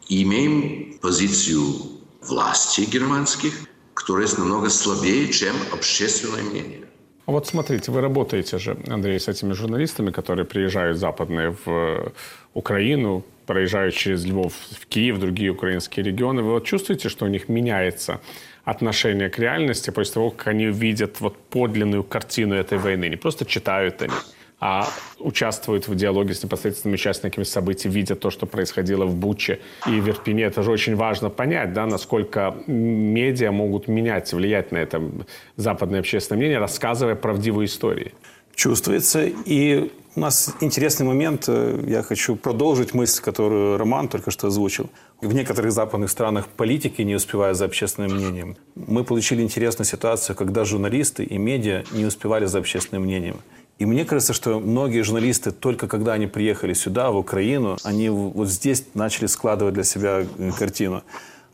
И 0.09 0.23
имеем 0.23 0.99
позицию 1.01 1.75
власти 2.23 2.83
германских, 2.83 3.53
которая 3.95 4.29
намного 4.39 4.71
слабее, 4.71 5.33
чем 5.33 5.57
общественное 5.73 6.43
мнение. 6.43 6.83
А 7.27 7.33
вот 7.33 7.49
смотрите, 7.49 7.91
вы 7.91 8.01
работаете 8.01 8.59
же, 8.59 8.79
Андрей, 8.87 9.19
с 9.19 9.27
этими 9.27 9.53
журналистами, 9.53 10.13
которые 10.13 10.45
приезжают 10.45 10.97
западные 10.97 11.57
в 11.65 12.13
Украину, 12.55 13.25
проезжают 13.47 13.97
через 13.97 14.25
Львов 14.25 14.53
в 14.71 14.87
Киев, 14.87 15.19
другие 15.19 15.51
украинские 15.51 16.05
регионы. 16.05 16.43
Вы 16.43 16.53
вот 16.53 16.65
чувствуете, 16.65 17.09
что 17.09 17.25
у 17.25 17.29
них 17.29 17.49
меняется 17.49 18.21
отношение 18.67 19.31
к 19.31 19.39
реальности 19.39 19.91
после 19.91 20.15
того, 20.15 20.31
как 20.31 20.49
они 20.49 20.67
видят 20.67 21.21
вот 21.21 21.39
подлинную 21.39 22.03
картину 22.03 22.57
этой 22.57 22.79
войны. 22.79 23.09
Не 23.09 23.17
просто 23.17 23.47
читают 23.47 24.03
они, 24.03 24.13
а 24.59 24.89
участвуют 25.21 25.87
в 25.87 25.95
диалоге 25.95 26.35
с 26.35 26.43
непосредственными 26.43 26.97
участниками 26.97 27.45
событий, 27.45 27.89
видят 27.89 28.19
то, 28.19 28.31
что 28.31 28.47
происходило 28.47 29.05
в 29.05 29.15
Буче 29.15 29.61
и 29.87 30.01
в 30.01 30.09
Ирпене. 30.09 30.43
Это 30.43 30.63
же 30.63 30.73
очень 30.73 30.97
важно 30.97 31.31
понять, 31.31 31.73
да, 31.75 31.87
насколько 31.87 32.57
медиа 32.67 33.53
могут 33.53 33.87
менять, 33.87 34.33
влиять 34.33 34.73
на 34.73 34.79
это 34.79 35.01
западное 35.55 36.01
общественное 36.01 36.39
мнение, 36.39 36.59
рассказывая 36.59 37.15
правдивые 37.15 37.67
истории. 37.67 38.15
Чувствуется. 38.57 39.27
И 39.27 39.93
у 40.17 40.21
нас 40.21 40.55
интересный 40.63 41.05
момент. 41.05 41.47
Я 41.47 42.03
хочу 42.03 42.37
продолжить 42.37 42.95
мысль, 42.95 43.23
которую 43.23 43.77
Роман 43.77 44.09
только 44.09 44.31
что 44.31 44.47
озвучил. 44.47 44.89
В 45.21 45.35
некоторых 45.35 45.73
западных 45.73 46.11
странах 46.11 46.49
политики 46.49 47.03
не 47.03 47.15
успевают 47.15 47.59
за 47.59 47.67
общественным 47.67 48.17
мнением. 48.17 48.57
Мы 48.75 49.05
получили 49.05 49.43
интересную 49.43 49.87
ситуацию, 49.87 50.35
когда 50.35 50.65
журналисты 50.65 51.23
и 51.23 51.37
медиа 51.37 51.85
не 51.93 52.07
успевали 52.07 52.47
за 52.47 52.59
общественным 52.59 53.03
мнением. 53.05 53.37
И 53.79 53.85
мне 53.85 54.07
кажется, 54.07 54.33
что 54.33 54.59
многие 54.59 55.03
журналисты, 55.03 55.51
только 55.51 55.87
когда 55.87 56.15
они 56.15 56.27
приехали 56.27 56.73
сюда, 56.73 57.11
в 57.11 57.19
Украину, 57.19 57.77
они 57.85 58.09
вот 58.09 58.49
здесь 58.49 58.85
начали 58.95 59.27
складывать 59.27 59.75
для 59.75 59.85
себя 59.85 60.25
э, 60.39 60.51
картину. 60.59 61.03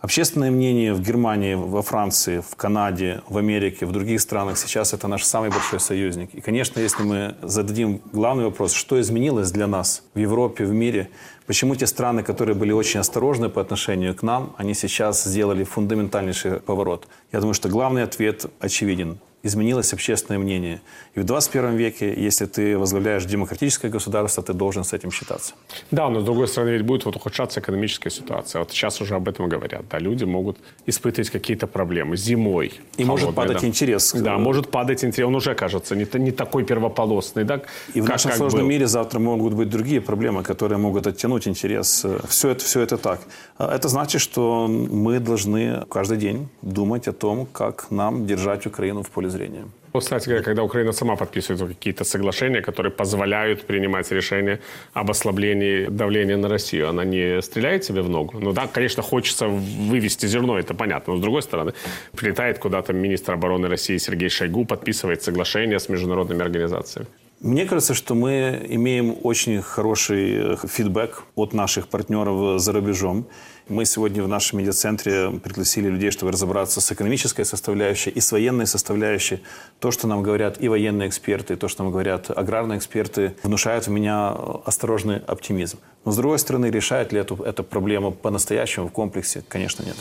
Общественное 0.03 0.51
мнение 0.51 0.95
в 0.95 1.01
Германии, 1.01 1.55
во 1.55 1.81
Франции, 1.81 2.41
в 2.41 2.57
Канаде, 2.57 3.23
в 3.29 3.39
Америке, 3.39 3.87
в 3.87 3.93
других 3.93 4.21
странах 4.21 4.59
сейчас 4.59 4.93
это 4.93 5.07
наш 5.07 5.23
самый 5.23 5.51
большой 5.51 5.79
союзник. 5.79 6.35
И, 6.35 6.41
конечно, 6.41 6.81
если 6.81 7.05
мы 7.05 7.37
зададим 7.41 8.03
главный 8.13 8.45
вопрос, 8.47 8.73
что 8.73 9.01
изменилось 9.01 9.53
для 9.53 9.69
нас 9.69 10.03
в 10.15 10.19
Европе, 10.19 10.65
в 10.65 10.73
мире, 10.73 11.09
почему 11.47 11.77
те 11.77 11.87
страны, 11.87 12.25
которые 12.25 12.57
были 12.57 12.73
очень 12.73 12.99
осторожны 12.99 13.49
по 13.49 13.61
отношению 13.61 14.17
к 14.17 14.25
нам, 14.25 14.57
они 14.59 14.75
сейчас 14.75 15.23
сделали 15.23 15.63
фундаментальнейший 15.63 16.59
поворот. 16.59 17.07
Я 17.31 17.39
думаю, 17.39 17.55
что 17.55 17.69
главный 17.69 18.03
ответ 18.03 18.47
очевиден 18.59 19.21
изменилось 19.43 19.93
общественное 19.93 20.39
мнение. 20.39 20.81
И 21.15 21.21
в 21.21 21.25
21 21.25 21.77
веке, 21.77 22.15
если 22.15 22.47
ты 22.47 22.79
возглавляешь 22.79 23.25
демократическое 23.25 23.89
государство, 23.89 24.43
ты 24.43 24.53
должен 24.53 24.85
с 24.85 24.93
этим 24.93 25.11
считаться. 25.11 25.55
Да, 25.91 26.09
но 26.09 26.21
с 26.21 26.25
другой 26.25 26.47
стороны, 26.47 26.71
ведь 26.71 26.83
будет 26.83 27.05
вот 27.05 27.17
ухудшаться 27.17 27.61
экономическая 27.61 28.11
ситуация. 28.11 28.61
Вот 28.61 28.71
сейчас 28.71 29.01
уже 29.01 29.15
об 29.15 29.29
этом 29.29 29.49
говорят. 29.49 29.85
Да, 29.91 29.99
люди 29.99 30.25
могут 30.25 30.59
испытывать 30.87 31.31
какие-то 31.31 31.67
проблемы 31.67 32.17
зимой. 32.17 32.73
И 32.97 33.05
может 33.05 33.35
падать 33.35 33.61
да. 33.61 33.67
интерес. 33.67 34.13
Да, 34.13 34.39
может 34.39 34.71
падать 34.71 35.05
интерес. 35.05 35.27
Он 35.27 35.35
уже 35.35 35.55
кажется 35.55 35.97
не, 35.97 36.07
не 36.19 36.31
такой 36.31 36.65
первополосный. 36.65 37.45
Да, 37.45 37.63
И 37.95 38.01
в 38.01 38.09
нашем 38.09 38.33
сложном 38.33 38.63
был. 38.63 38.69
мире 38.69 38.87
завтра 38.87 39.19
могут 39.19 39.55
быть 39.55 39.69
другие 39.69 40.01
проблемы, 40.01 40.43
которые 40.43 40.79
могут 40.79 41.07
оттянуть 41.07 41.49
интерес. 41.49 42.07
Все 42.29 42.51
это, 42.51 42.65
все 42.65 42.81
это 42.81 42.97
так. 42.97 43.21
А 43.59 43.75
это 43.75 43.89
значит, 43.89 44.21
что 44.21 44.69
мы 44.69 45.19
должны 45.19 45.85
каждый 45.89 46.19
день 46.19 46.49
думать 46.63 47.09
о 47.09 47.13
том, 47.13 47.47
как 47.47 47.91
нам 47.91 48.27
держать 48.27 48.67
Украину 48.67 49.03
в 49.03 49.11
поле 49.11 49.32
зрения. 49.33 49.65
Кстати 49.99 50.29
говоря, 50.29 50.45
когда 50.45 50.63
Украина 50.63 50.93
сама 50.93 51.17
подписывает 51.17 51.77
какие-то 51.77 52.05
соглашения, 52.05 52.63
которые 52.63 52.91
позволяют 52.91 53.67
принимать 53.67 54.13
решения 54.13 54.59
об 54.95 55.11
ослаблении 55.11 55.87
давления 55.87 56.37
на 56.37 56.49
Россию, 56.49 56.89
она 56.89 57.05
не 57.05 57.43
стреляет 57.43 57.85
себе 57.85 58.03
в 58.03 58.09
ногу? 58.09 58.39
Ну 58.41 58.53
да, 58.53 58.67
конечно, 58.67 59.03
хочется 59.03 59.49
вывести 59.49 60.27
зерно, 60.27 60.59
это 60.59 60.75
понятно. 60.75 61.13
Но 61.13 61.19
с 61.19 61.23
другой 61.23 61.43
стороны, 61.43 61.73
прилетает 62.17 62.59
куда-то 62.59 62.93
министр 62.93 63.33
обороны 63.33 63.69
России 63.69 63.99
Сергей 63.99 64.29
Шойгу, 64.29 64.65
подписывает 64.65 65.23
соглашение 65.23 65.79
с 65.79 65.89
международными 65.89 66.43
организациями. 66.43 67.09
Мне 67.41 67.67
кажется, 67.67 67.95
что 67.95 68.15
мы 68.15 68.65
имеем 68.69 69.17
очень 69.25 69.63
хороший 69.63 70.57
фидбэк 70.57 71.25
от 71.35 71.53
наших 71.53 71.89
партнеров 71.89 72.61
за 72.61 72.73
рубежом. 72.73 73.27
Мы 73.69 73.85
сегодня 73.85 74.23
в 74.25 74.29
нашем 74.29 74.59
медиацентре 74.59 75.31
пригласили 75.31 75.89
людей, 75.89 76.11
чтобы 76.11 76.33
разобраться 76.33 76.81
с 76.81 76.93
экономической 76.93 77.45
составляющей 77.45 78.11
и 78.11 78.21
с 78.21 78.33
военной 78.33 78.67
составляющей. 78.67 79.41
То, 79.79 79.93
что 79.93 80.09
нам 80.09 80.23
говорят 80.23 80.61
и 80.61 80.69
военные 80.69 81.09
эксперты, 81.09 81.55
и 81.55 81.57
то, 81.57 81.69
что 81.69 81.85
нам 81.85 81.93
говорят 81.93 82.31
аграрные 82.31 82.79
эксперты, 82.79 83.37
внушает 83.43 83.87
в 83.87 83.91
меня 83.91 84.37
осторожный 84.65 85.19
оптимизм. 85.19 85.79
Но, 86.05 86.11
с 86.11 86.17
другой 86.17 86.41
стороны, 86.41 86.67
решает 86.67 87.13
ли 87.13 87.21
эту, 87.21 87.37
эту 87.37 87.63
проблему 87.63 88.11
по-настоящему 88.11 88.89
в 88.89 88.93
комплексе? 88.93 89.45
Конечно, 89.49 89.85
нет. 89.85 89.97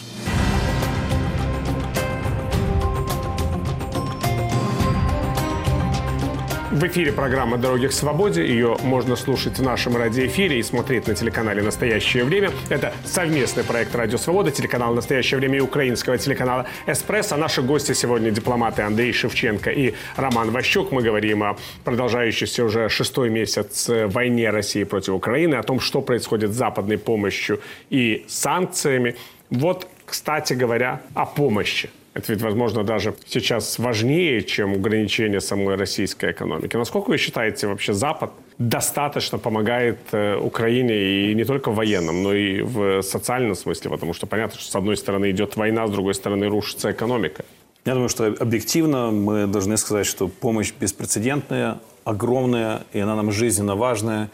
В 6.82 6.84
эфире 6.88 7.12
программа 7.12 7.60
«Дороги 7.60 7.86
к 7.86 7.92
свободе». 7.92 8.44
Ее 8.44 8.76
можно 8.82 9.16
слушать 9.16 9.60
в 9.60 9.62
нашем 9.62 9.96
радиоэфире 9.96 10.58
и 10.58 10.64
смотреть 10.64 11.06
на 11.06 11.14
телеканале 11.14 11.62
«Настоящее 11.62 12.24
время». 12.24 12.50
Это 12.70 12.92
совместный 13.06 13.64
проект 13.64 13.94
«Радио 13.94 14.18
Свобода», 14.18 14.50
телеканал 14.50 14.96
«Настоящее 14.96 15.40
время» 15.40 15.60
и 15.60 15.62
украинского 15.62 16.18
телеканала 16.18 16.66
«Эспресс». 16.88 17.32
А 17.34 17.38
наши 17.38 17.62
гости 17.62 17.94
сегодня 17.94 18.32
дипломаты 18.32 18.82
Андрей 18.82 19.14
Шевченко 19.14 19.70
и 19.70 19.94
Роман 20.16 20.50
Ващук. 20.50 20.92
Мы 20.92 21.04
говорим 21.04 21.44
о 21.44 21.56
продолжающейся 21.84 22.64
уже 22.64 22.90
шестой 22.90 23.30
месяц 23.30 23.88
войне 23.88 24.50
России 24.50 24.84
против 24.84 25.14
Украины, 25.14 25.54
о 25.54 25.64
том, 25.64 25.80
что 25.80 26.02
происходит 26.02 26.50
с 26.50 26.56
западной 26.56 26.98
помощью 26.98 27.62
и 27.92 28.26
санкциями. 28.28 29.18
Вот, 29.52 29.88
кстати 30.08 30.54
говоря, 30.54 31.04
о 31.14 31.28
помощи. 31.28 31.92
Это 32.14 32.34
ведь, 32.34 32.42
возможно, 32.42 32.84
даже 32.84 33.14
сейчас 33.26 33.80
важнее, 33.80 34.42
чем 34.44 34.74
ограничение 34.74 35.40
самой 35.40 35.76
российской 35.76 36.32
экономики. 36.32 36.76
Насколько 36.76 37.10
вы 37.10 37.18
считаете, 37.18 37.68
вообще 37.68 37.94
Запад 37.94 38.32
достаточно 38.58 39.38
помогает 39.38 40.00
э, 40.12 40.36
Украине 40.36 41.30
и 41.32 41.36
не 41.36 41.46
только 41.46 41.72
в 41.72 41.76
военном, 41.76 42.22
но 42.22 42.34
и 42.34 42.62
в 42.62 43.02
социальном 43.02 43.56
смысле? 43.56 43.92
Потому 43.92 44.14
что 44.14 44.28
понятно, 44.28 44.60
что 44.60 44.70
с 44.72 44.76
одной 44.76 44.98
стороны 44.98 45.32
идет 45.32 45.56
война, 45.56 45.88
с 45.88 45.92
другой 45.92 46.14
стороны 46.14 46.48
рушится 46.50 46.92
экономика. 46.92 47.46
Я 47.86 47.94
думаю, 47.94 48.10
что 48.10 48.28
объективно 48.28 49.12
мы 49.12 49.48
должны 49.48 49.78
сказать, 49.78 50.06
что 50.06 50.28
помощь 50.28 50.74
беспрецедентная, 50.78 51.80
огромная, 52.04 52.84
и 52.92 53.00
она 53.00 53.16
нам 53.16 53.32
жизненно 53.32 53.76
важная. 53.76 54.30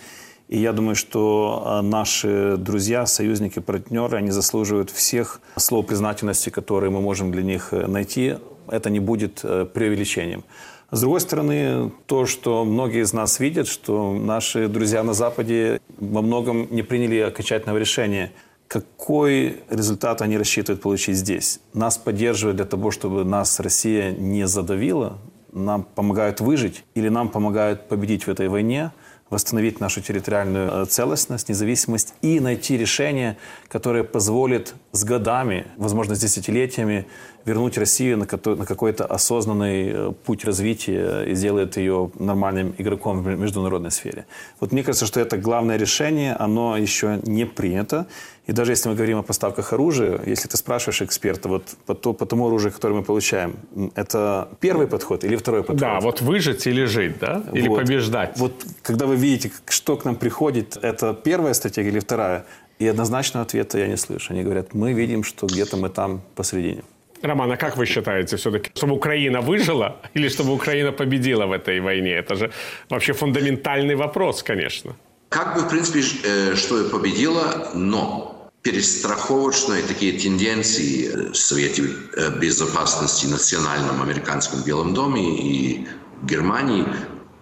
И 0.48 0.60
я 0.60 0.72
думаю, 0.72 0.96
что 0.96 1.64
а, 1.66 1.82
наши 1.82 2.56
друзья, 2.58 3.06
союзники, 3.06 3.60
партнеры, 3.60 4.18
они 4.18 4.32
заслуживают 4.32 4.90
всех 4.90 5.42
слов 5.58 5.88
признательности, 5.88 6.50
которые 6.50 6.90
мы 6.90 7.02
можем 7.02 7.32
для 7.32 7.44
них 7.44 7.74
э, 7.74 7.86
найти. 7.86 8.36
Это 8.70 8.90
не 8.90 9.02
будет 9.02 9.42
э, 9.44 9.66
преувеличением. 9.66 10.46
С 10.90 11.02
другой 11.02 11.20
стороны, 11.20 11.92
то, 12.06 12.26
что 12.26 12.64
многие 12.64 13.02
из 13.02 13.12
нас 13.12 13.42
видят, 13.42 13.68
что 13.68 14.14
наши 14.14 14.70
друзья 14.70 15.04
на 15.04 15.14
Западе 15.14 15.82
во 16.00 16.22
многом 16.22 16.68
не 16.72 16.82
приняли 16.82 17.20
окончательного 17.20 17.78
решения. 17.78 18.32
Какой 18.70 19.58
результат 19.70 20.22
они 20.22 20.38
рассчитывают 20.38 20.82
получить 20.82 21.18
здесь? 21.18 21.60
Нас 21.74 21.98
поддерживают 21.98 22.56
для 22.56 22.66
того, 22.66 22.92
чтобы 22.92 23.26
нас 23.26 23.60
Россия 23.60 24.12
не 24.12 24.48
задавила, 24.48 25.18
нам 25.52 25.84
помогают 25.84 26.40
выжить 26.40 26.86
или 26.96 27.10
нам 27.10 27.28
помогают 27.28 27.90
победить 27.90 28.28
в 28.28 28.30
этой 28.30 28.48
войне– 28.48 28.94
восстановить 29.30 29.80
нашу 29.80 30.02
территориальную 30.02 30.84
э, 30.84 30.86
целостность, 30.86 31.50
независимость 31.50 32.14
и 32.22 32.40
найти 32.40 32.78
решение, 32.78 33.38
которое 33.68 34.04
позволит 34.04 34.74
с 34.92 35.04
годами, 35.04 35.68
возможно, 35.78 36.16
с 36.16 36.20
десятилетиями 36.20 37.08
вернуть 37.48 37.78
Россию 37.78 38.18
на 38.18 38.26
какой-то 38.66 39.06
осознанный 39.06 39.90
э, 39.90 40.12
путь 40.26 40.46
развития 40.46 41.24
и 41.24 41.36
сделает 41.36 41.78
ее 41.78 42.12
нормальным 42.20 42.76
игроком 42.78 43.24
в 43.24 43.28
международной 43.28 43.92
сфере. 43.92 44.26
Вот 44.60 44.74
мне 44.74 44.84
кажется, 44.84 45.06
что 45.06 45.20
это 45.22 45.38
главное 45.38 45.78
решение, 45.78 46.36
оно 46.36 46.78
еще 46.78 47.20
не 47.24 47.46
принято. 47.46 48.06
И 48.48 48.54
даже 48.54 48.72
если 48.72 48.90
мы 48.90 48.96
говорим 48.96 49.18
о 49.18 49.24
поставках 49.24 49.74
оружия, 49.74 50.20
если 50.26 50.50
ты 50.50 50.58
спрашиваешь 50.58 51.02
эксперта, 51.02 51.50
вот 51.50 51.64
по, 51.86 51.94
то, 51.94 52.14
по 52.14 52.26
тому 52.26 52.48
оружию, 52.48 52.74
которое 52.74 52.96
мы 52.96 53.04
получаем, 53.04 53.56
это 53.96 54.50
первый 54.60 54.88
подход 54.88 55.24
или 55.24 55.36
второй 55.38 55.62
подход? 55.62 55.78
Да, 55.78 56.00
вот 56.00 56.22
выжить 56.22 56.68
или 56.68 56.86
жить, 56.86 57.20
да? 57.20 57.44
Или 57.54 57.70
вот. 57.70 57.80
побеждать? 57.80 58.38
Вот 58.38 58.54
когда 58.84 59.06
вы 59.06 59.16
видите, 59.16 59.52
что 59.68 59.96
к 59.96 60.06
нам 60.06 60.16
приходит, 60.16 60.78
это 60.82 61.14
первая 61.14 61.54
стратегия 61.54 61.90
или 61.90 62.00
вторая? 62.00 62.46
И 62.80 62.88
однозначного 62.88 63.46
ответа 63.46 63.80
я 63.80 63.88
не 63.88 63.98
слышу. 63.98 64.34
Они 64.34 64.44
говорят, 64.44 64.74
мы 64.74 64.94
видим, 64.94 65.24
что 65.24 65.48
где-то 65.48 65.78
мы 65.78 65.90
там 65.90 66.22
посередине. 66.36 66.84
Роман, 67.22 67.52
а 67.52 67.58
как 67.58 67.78
вы 67.78 67.86
считаете 67.86 68.36
все-таки, 68.38 68.72
чтобы 68.76 68.96
Украина 68.96 69.42
выжила 69.42 69.96
или 70.16 70.30
чтобы 70.30 70.54
Украина 70.54 70.92
победила 70.92 71.46
в 71.46 71.52
этой 71.52 71.80
войне? 71.80 72.12
Это 72.12 72.36
же 72.36 72.52
вообще 72.90 73.14
фундаментальный 73.14 73.96
вопрос, 73.96 74.44
конечно. 74.44 74.96
Как 75.30 75.56
бы, 75.56 75.62
в 75.62 75.70
принципе, 75.70 76.02
э, 76.24 76.56
что 76.56 76.82
и 76.82 76.90
победила, 76.90 77.72
но 77.74 78.50
перестраховочные 78.62 79.84
такие 79.84 80.20
тенденции 80.20 81.32
в 81.32 81.36
Совете 81.36 81.84
э, 81.84 82.40
Безопасности 82.40 83.28
Национальном 83.28 84.02
Американском 84.02 84.64
Белом 84.64 84.94
доме 84.94 85.22
и 85.22 85.88
Германии 86.24 86.86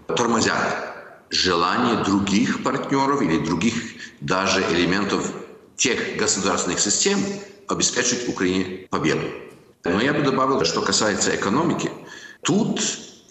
тормозят 0.08 0.96
желание 1.29 2.03
других 2.03 2.63
партнеров 2.63 3.22
или 3.22 3.44
других 3.46 3.74
даже 4.22 4.62
элементов 4.72 5.32
тех 5.75 6.17
государственных 6.17 6.79
систем 6.79 7.20
обеспечить 7.67 8.29
Украине 8.29 8.88
победу. 8.89 9.27
Но 9.85 10.01
я 10.01 10.13
бы 10.13 10.23
добавил, 10.23 10.65
что 10.65 10.81
касается 10.81 11.35
экономики, 11.35 11.91
тут 12.41 12.81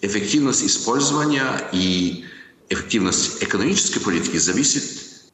эффективность 0.01 0.63
использования 0.63 1.69
и 1.73 2.25
эффективность 2.69 3.43
экономической 3.43 3.99
политики 3.99 4.37
зависит 4.37 4.83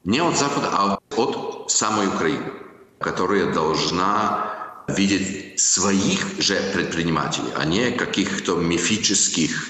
не 0.04 0.20
от 0.20 0.38
Запада, 0.38 0.70
а 0.72 1.00
от 1.16 1.72
самой 1.72 2.08
Украины, 2.08 2.52
которая 3.00 3.54
должна 3.54 4.84
видеть 4.88 5.60
своих 5.60 6.42
же 6.42 6.60
предпринимателей, 6.74 7.52
а 7.56 7.66
не 7.66 7.92
каких-то 7.92 8.56
мифических 8.56 9.68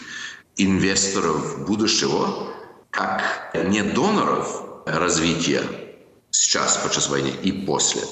инвесторов 0.55 1.65
будущего, 1.65 2.48
как 2.91 3.51
не 3.53 3.84
доноров 3.84 4.63
развития 4.86 5.63
сейчас, 6.29 6.77
подчас 6.77 7.10
войны 7.10 7.34
и 7.43 7.51
после, 7.51 8.03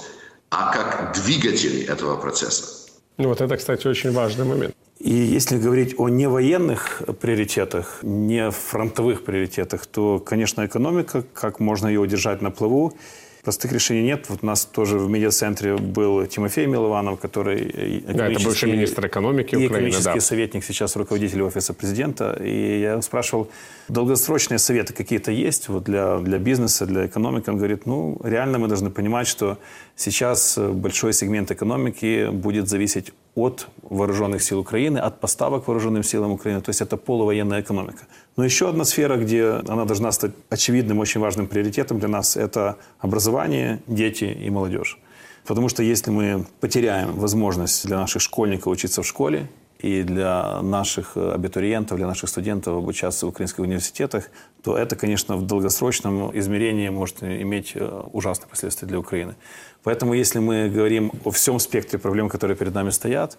а 0.49 0.73
как 0.73 1.13
двигателей 1.13 1.83
этого 1.83 2.17
процесса. 2.17 2.88
Вот 3.19 3.41
это, 3.41 3.57
кстати, 3.57 3.85
очень 3.85 4.11
важный 4.11 4.45
момент. 4.45 4.73
И 4.99 5.11
если 5.11 5.57
говорить 5.57 5.95
о 5.97 6.07
невоенных 6.07 7.03
приоритетах, 7.19 7.99
не 8.01 8.49
фронтовых 8.49 9.25
приоритетах, 9.25 9.85
то, 9.85 10.19
конечно, 10.19 10.65
экономика, 10.65 11.23
как 11.33 11.59
можно 11.59 11.87
ее 11.87 11.99
удержать 11.99 12.41
на 12.41 12.49
плаву, 12.49 12.93
Простых 13.43 13.71
решений 13.71 14.03
нет. 14.03 14.25
Вот 14.29 14.39
у 14.41 14.45
нас 14.45 14.65
тоже 14.65 14.97
в 14.97 15.09
медиацентре 15.09 15.75
был 15.77 16.25
Тимофей 16.25 16.65
Милованов, 16.65 17.19
который 17.19 18.03
да, 18.07 18.27
это 18.27 18.43
бывший 18.43 18.71
министр 18.71 19.07
экономики 19.07 19.55
и 19.55 19.67
экономический 19.67 20.15
да. 20.15 20.19
советник, 20.19 20.63
сейчас 20.63 20.95
руководитель 20.95 21.41
офиса 21.41 21.73
президента. 21.73 22.37
И 22.43 22.81
я 22.81 23.01
спрашивал, 23.01 23.49
долгосрочные 23.87 24.59
советы 24.59 24.93
какие-то 24.93 25.31
есть 25.31 25.69
вот 25.69 25.83
для, 25.83 26.17
для 26.19 26.37
бизнеса, 26.37 26.85
для 26.85 27.05
экономики? 27.05 27.49
Он 27.49 27.57
говорит, 27.57 27.85
ну, 27.85 28.19
реально 28.23 28.59
мы 28.59 28.67
должны 28.67 28.89
понимать, 28.89 29.27
что 29.27 29.57
сейчас 29.95 30.57
большой 30.57 31.13
сегмент 31.13 31.51
экономики 31.51 32.29
будет 32.31 32.67
зависеть 32.67 33.13
от 33.35 33.67
вооруженных 33.81 34.41
сил 34.41 34.59
Украины, 34.59 34.97
от 34.97 35.19
поставок 35.19 35.67
вооруженным 35.67 36.03
силам 36.03 36.31
Украины. 36.31 36.61
То 36.61 36.69
есть 36.69 36.81
это 36.81 36.97
полувоенная 36.97 37.61
экономика. 37.61 38.05
Но 38.35 38.43
еще 38.45 38.69
одна 38.69 38.85
сфера, 38.85 39.17
где 39.17 39.61
она 39.67 39.85
должна 39.85 40.11
стать 40.11 40.31
очевидным, 40.49 40.99
очень 40.99 41.21
важным 41.21 41.47
приоритетом 41.47 41.99
для 41.99 42.07
нас, 42.07 42.37
это 42.37 42.75
образование, 42.99 43.81
дети 43.87 44.25
и 44.25 44.49
молодежь. 44.49 44.99
Потому 45.45 45.69
что 45.69 45.83
если 45.83 46.11
мы 46.11 46.45
потеряем 46.59 47.13
возможность 47.13 47.87
для 47.87 47.97
наших 47.97 48.21
школьников 48.21 48.67
учиться 48.67 49.01
в 49.01 49.07
школе, 49.07 49.47
и 49.79 50.03
для 50.03 50.61
наших 50.61 51.15
абитуриентов, 51.15 51.97
для 51.97 52.07
наших 52.07 52.29
студентов 52.29 52.77
обучаться 52.77 53.25
в 53.25 53.29
украинских 53.29 53.59
университетах, 53.59 54.29
то 54.61 54.77
это, 54.77 54.95
конечно, 54.97 55.37
в 55.37 55.45
долгосрочном 55.45 56.37
измерении 56.37 56.89
может 56.89 57.23
иметь 57.23 57.71
э, 57.75 58.03
ужасные 58.11 58.49
последствия 58.49 58.87
для 58.89 58.99
Украины. 58.99 59.35
Поэтому, 59.83 60.13
если 60.13 60.39
мы 60.39 60.69
говорим 60.69 61.11
о 61.23 61.31
всем 61.31 61.59
спектре 61.59 61.97
проблем, 61.97 62.27
которые 62.27 62.57
перед 62.57 62.75
нами 62.75 62.89
стоят, 62.89 63.37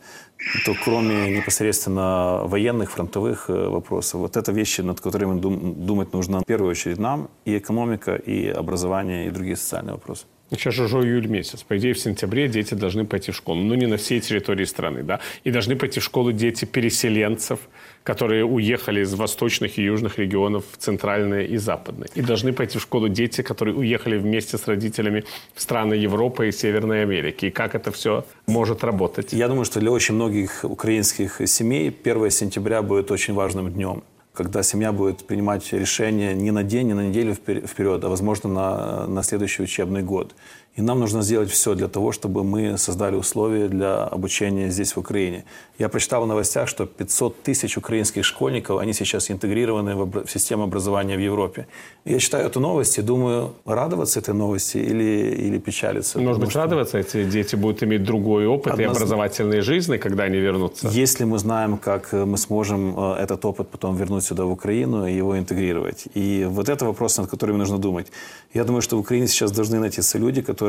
то 0.64 0.74
кроме 0.84 1.36
непосредственно 1.36 2.40
военных, 2.44 2.90
фронтовых 2.90 3.50
э, 3.50 3.68
вопросов, 3.68 4.20
вот 4.20 4.36
это 4.38 4.50
вещи, 4.52 4.80
над 4.80 5.00
которыми 5.00 5.38
думать 5.40 6.14
нужно 6.14 6.40
в 6.40 6.44
первую 6.46 6.70
очередь 6.70 6.98
нам, 6.98 7.28
и 7.44 7.58
экономика, 7.58 8.14
и 8.14 8.48
образование, 8.48 9.26
и 9.26 9.30
другие 9.30 9.56
социальные 9.56 9.92
вопросы. 9.92 10.24
Сейчас 10.50 10.74
же 10.74 10.84
уже 10.84 10.98
июль 10.98 11.28
месяц. 11.28 11.62
По 11.62 11.76
идее, 11.78 11.94
в 11.94 11.98
сентябре 11.98 12.48
дети 12.48 12.74
должны 12.74 13.04
пойти 13.04 13.30
в 13.30 13.36
школу. 13.36 13.60
Ну, 13.62 13.74
не 13.74 13.86
на 13.86 13.96
всей 13.96 14.20
территории 14.20 14.64
страны, 14.64 15.02
да. 15.02 15.20
И 15.44 15.50
должны 15.50 15.76
пойти 15.76 16.00
в 16.00 16.04
школу 16.04 16.32
дети 16.32 16.64
переселенцев, 16.64 17.60
которые 18.02 18.44
уехали 18.44 19.02
из 19.02 19.14
восточных 19.14 19.78
и 19.78 19.82
южных 19.82 20.18
регионов 20.18 20.64
в 20.72 20.76
центральные 20.76 21.46
и 21.46 21.56
западные. 21.56 22.08
И 22.16 22.22
должны 22.22 22.52
пойти 22.52 22.78
в 22.78 22.82
школу 22.82 23.08
дети, 23.08 23.42
которые 23.42 23.76
уехали 23.76 24.18
вместе 24.18 24.58
с 24.58 24.66
родителями 24.66 25.24
в 25.54 25.60
страны 25.62 25.94
Европы 25.94 26.48
и 26.48 26.52
Северной 26.52 27.02
Америки. 27.02 27.46
И 27.46 27.50
как 27.50 27.74
это 27.74 27.92
все 27.92 28.24
может 28.46 28.82
работать? 28.82 29.32
Я 29.32 29.48
думаю, 29.48 29.64
что 29.64 29.80
для 29.80 29.90
очень 29.90 30.14
многих 30.14 30.64
украинских 30.64 31.40
семей 31.46 31.96
1 32.04 32.30
сентября 32.30 32.82
будет 32.82 33.10
очень 33.10 33.34
важным 33.34 33.70
днем 33.70 34.02
когда 34.42 34.62
семья 34.62 34.90
будет 34.90 35.26
принимать 35.26 35.70
решение 35.70 36.32
не 36.32 36.50
на 36.50 36.62
день, 36.62 36.86
не 36.86 36.94
на 36.94 37.08
неделю 37.08 37.34
вперед, 37.34 38.02
а, 38.02 38.08
возможно, 38.08 38.48
на, 38.48 39.06
на 39.06 39.22
следующий 39.22 39.62
учебный 39.62 40.02
год. 40.02 40.34
И 40.76 40.82
нам 40.82 41.00
нужно 41.00 41.22
сделать 41.22 41.50
все 41.50 41.74
для 41.74 41.88
того, 41.88 42.12
чтобы 42.12 42.44
мы 42.44 42.78
создали 42.78 43.16
условия 43.16 43.68
для 43.68 44.04
обучения 44.04 44.70
здесь, 44.70 44.92
в 44.92 44.98
Украине. 44.98 45.44
Я 45.78 45.88
прочитал 45.88 46.22
в 46.22 46.26
новостях, 46.26 46.68
что 46.68 46.86
500 46.86 47.42
тысяч 47.42 47.76
украинских 47.76 48.24
школьников, 48.24 48.78
они 48.78 48.92
сейчас 48.92 49.30
интегрированы 49.30 49.96
в, 49.96 50.28
систему 50.28 50.62
образования 50.62 51.16
в 51.16 51.20
Европе. 51.20 51.66
Я 52.04 52.18
читаю 52.18 52.46
эту 52.46 52.60
новость 52.60 52.98
и 52.98 53.02
думаю, 53.02 53.54
радоваться 53.66 54.20
этой 54.20 54.34
новости 54.34 54.78
или, 54.78 55.34
или 55.48 55.58
печалиться. 55.58 56.20
Может 56.20 56.40
быть, 56.40 56.50
что... 56.50 56.60
радоваться, 56.60 56.98
эти 56.98 57.24
дети 57.24 57.56
будут 57.56 57.82
иметь 57.82 58.04
другой 58.04 58.46
опыт 58.46 58.74
Одноз... 58.74 58.86
и 58.86 58.90
образовательной 58.90 59.62
жизни, 59.62 59.96
когда 59.96 60.24
они 60.24 60.38
вернутся? 60.38 60.88
Если 60.88 61.24
мы 61.24 61.38
знаем, 61.38 61.78
как 61.78 62.12
мы 62.12 62.38
сможем 62.38 62.94
э, 62.96 63.22
этот 63.22 63.44
опыт 63.44 63.68
потом 63.68 63.96
вернуть 63.96 64.24
сюда, 64.24 64.44
в 64.44 64.50
Украину, 64.52 65.06
и 65.06 65.16
его 65.16 65.36
интегрировать. 65.36 66.06
И 66.14 66.46
вот 66.48 66.68
это 66.68 66.84
вопрос, 66.84 67.18
над 67.18 67.28
которым 67.28 67.58
нужно 67.58 67.78
думать. 67.78 68.06
Я 68.54 68.64
думаю, 68.64 68.82
что 68.82 68.96
в 68.96 69.00
Украине 69.00 69.26
сейчас 69.26 69.50
должны 69.50 69.80
найтись 69.80 70.14
люди, 70.14 70.42
которые 70.42 70.59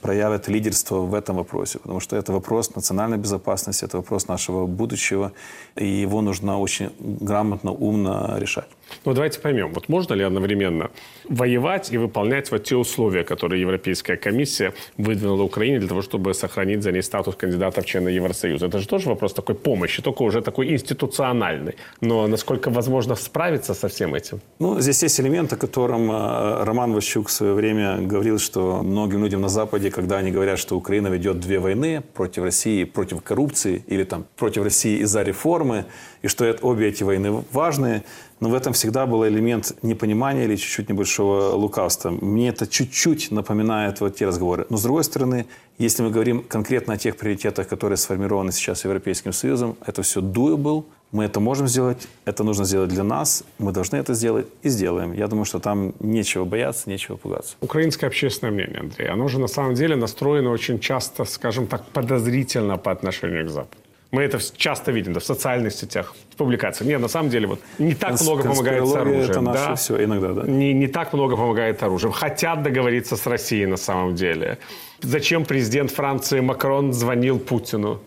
проявят 0.00 0.48
лидерство 0.48 1.00
в 1.00 1.14
этом 1.14 1.36
вопросе, 1.36 1.78
потому 1.78 2.00
что 2.00 2.16
это 2.16 2.32
вопрос 2.32 2.74
национальной 2.74 3.18
безопасности, 3.18 3.84
это 3.84 3.96
вопрос 3.96 4.28
нашего 4.28 4.66
будущего, 4.66 5.32
и 5.76 5.86
его 5.86 6.22
нужно 6.22 6.58
очень 6.60 6.90
грамотно, 6.98 7.72
умно 7.72 8.36
решать. 8.38 8.68
Ну, 9.04 9.12
давайте 9.14 9.40
поймем, 9.40 9.72
вот 9.72 9.88
можно 9.88 10.14
ли 10.14 10.24
одновременно 10.24 10.90
воевать 11.28 11.92
и 11.92 11.98
выполнять 11.98 12.50
вот 12.50 12.64
те 12.64 12.76
условия, 12.76 13.24
которые 13.24 13.60
Европейская 13.60 14.16
комиссия 14.16 14.72
выдвинула 14.96 15.42
Украине 15.42 15.78
для 15.78 15.88
того, 15.88 16.02
чтобы 16.02 16.34
сохранить 16.34 16.82
за 16.82 16.92
ней 16.92 17.02
статус 17.02 17.36
кандидата 17.36 17.80
в 17.80 17.86
члены 17.86 18.08
Евросоюза? 18.08 18.66
Это 18.66 18.78
же 18.78 18.88
тоже 18.88 19.08
вопрос 19.08 19.32
такой 19.32 19.54
помощи, 19.54 20.02
только 20.02 20.22
уже 20.22 20.42
такой 20.42 20.72
институциональный. 20.72 21.74
Но 22.00 22.26
насколько 22.26 22.70
возможно 22.70 23.14
справиться 23.14 23.74
со 23.74 23.88
всем 23.88 24.14
этим? 24.14 24.40
Ну, 24.58 24.80
здесь 24.80 25.02
есть 25.02 25.20
элемент, 25.20 25.52
о 25.52 25.56
котором 25.56 26.10
э, 26.10 26.64
Роман 26.64 26.92
Ващук 26.92 27.28
в 27.28 27.32
свое 27.32 27.54
время 27.54 27.98
говорил, 28.00 28.38
что 28.38 28.82
многим 28.82 29.22
людям 29.22 29.40
на 29.40 29.48
Западе, 29.48 29.90
когда 29.90 30.18
они 30.18 30.30
говорят, 30.30 30.58
что 30.58 30.76
Украина 30.76 31.08
ведет 31.08 31.40
две 31.40 31.58
войны 31.58 32.02
против 32.14 32.42
России, 32.42 32.84
против 32.84 33.22
коррупции 33.22 33.84
или 33.86 34.04
там 34.04 34.24
против 34.36 34.64
России 34.64 35.00
из-за 35.02 35.22
реформы, 35.22 35.84
и 36.22 36.28
что 36.28 36.44
это, 36.44 36.66
обе 36.66 36.88
эти 36.88 37.04
войны 37.04 37.44
важные, 37.52 38.02
но 38.40 38.48
в 38.48 38.54
этом 38.54 38.72
всегда 38.72 39.06
был 39.06 39.26
элемент 39.26 39.72
непонимания 39.82 40.44
или 40.44 40.56
чуть-чуть 40.56 40.88
небольшого 40.88 41.54
лукавства. 41.54 42.10
Мне 42.10 42.48
это 42.48 42.66
чуть-чуть 42.66 43.30
напоминает 43.30 44.00
вот 44.00 44.16
те 44.16 44.26
разговоры. 44.26 44.66
Но 44.70 44.76
с 44.76 44.82
другой 44.82 45.04
стороны, 45.04 45.46
если 45.78 46.02
мы 46.02 46.10
говорим 46.10 46.42
конкретно 46.42 46.94
о 46.94 46.96
тех 46.96 47.16
приоритетах, 47.16 47.68
которые 47.68 47.96
сформированы 47.96 48.52
сейчас 48.52 48.84
Европейским 48.84 49.32
Союзом, 49.32 49.76
это 49.86 50.02
все 50.02 50.20
doable, 50.20 50.84
мы 51.12 51.24
это 51.24 51.40
можем 51.40 51.66
сделать, 51.66 52.08
это 52.24 52.44
нужно 52.44 52.64
сделать 52.64 52.90
для 52.90 53.02
нас, 53.02 53.44
мы 53.58 53.72
должны 53.72 53.96
это 53.96 54.14
сделать 54.14 54.46
и 54.62 54.68
сделаем. 54.68 55.12
Я 55.12 55.26
думаю, 55.26 55.44
что 55.44 55.58
там 55.58 55.92
нечего 56.00 56.44
бояться, 56.44 56.88
нечего 56.88 57.16
пугаться. 57.16 57.56
Украинское 57.60 58.08
общественное 58.08 58.52
мнение, 58.52 58.80
Андрей, 58.80 59.08
оно 59.08 59.28
же 59.28 59.40
на 59.40 59.48
самом 59.48 59.74
деле 59.74 59.96
настроено 59.96 60.50
очень 60.50 60.78
часто, 60.78 61.24
скажем 61.24 61.66
так, 61.66 61.84
подозрительно 61.86 62.78
по 62.78 62.92
отношению 62.92 63.46
к 63.46 63.50
Западу. 63.50 63.89
Мы 64.10 64.22
это 64.22 64.40
часто 64.56 64.90
видим 64.90 65.12
да, 65.12 65.20
в 65.20 65.24
социальных 65.24 65.72
сетях, 65.72 66.14
в 66.30 66.36
публикациях. 66.36 66.88
Нет, 66.88 67.00
на 67.00 67.08
самом 67.08 67.30
деле, 67.30 67.46
вот 67.46 67.60
не 67.78 67.94
так 67.94 68.12
Конс- 68.12 68.22
много 68.24 68.42
помогает 68.42 68.86
с 68.88 68.94
оружием. 68.94 69.30
это 69.30 69.40
наше 69.40 69.66
да? 69.68 69.74
все 69.76 70.04
иногда, 70.04 70.32
да. 70.32 70.42
Не, 70.42 70.72
не 70.72 70.88
так 70.88 71.12
много 71.12 71.36
помогает 71.36 71.82
оружием. 71.82 72.12
Хотят 72.12 72.62
договориться 72.62 73.16
с 73.16 73.26
Россией 73.26 73.66
на 73.66 73.76
самом 73.76 74.16
деле. 74.16 74.58
Зачем 75.00 75.44
президент 75.44 75.92
Франции 75.92 76.40
Макрон 76.40 76.92
звонил 76.92 77.38
Путину? 77.38 78.00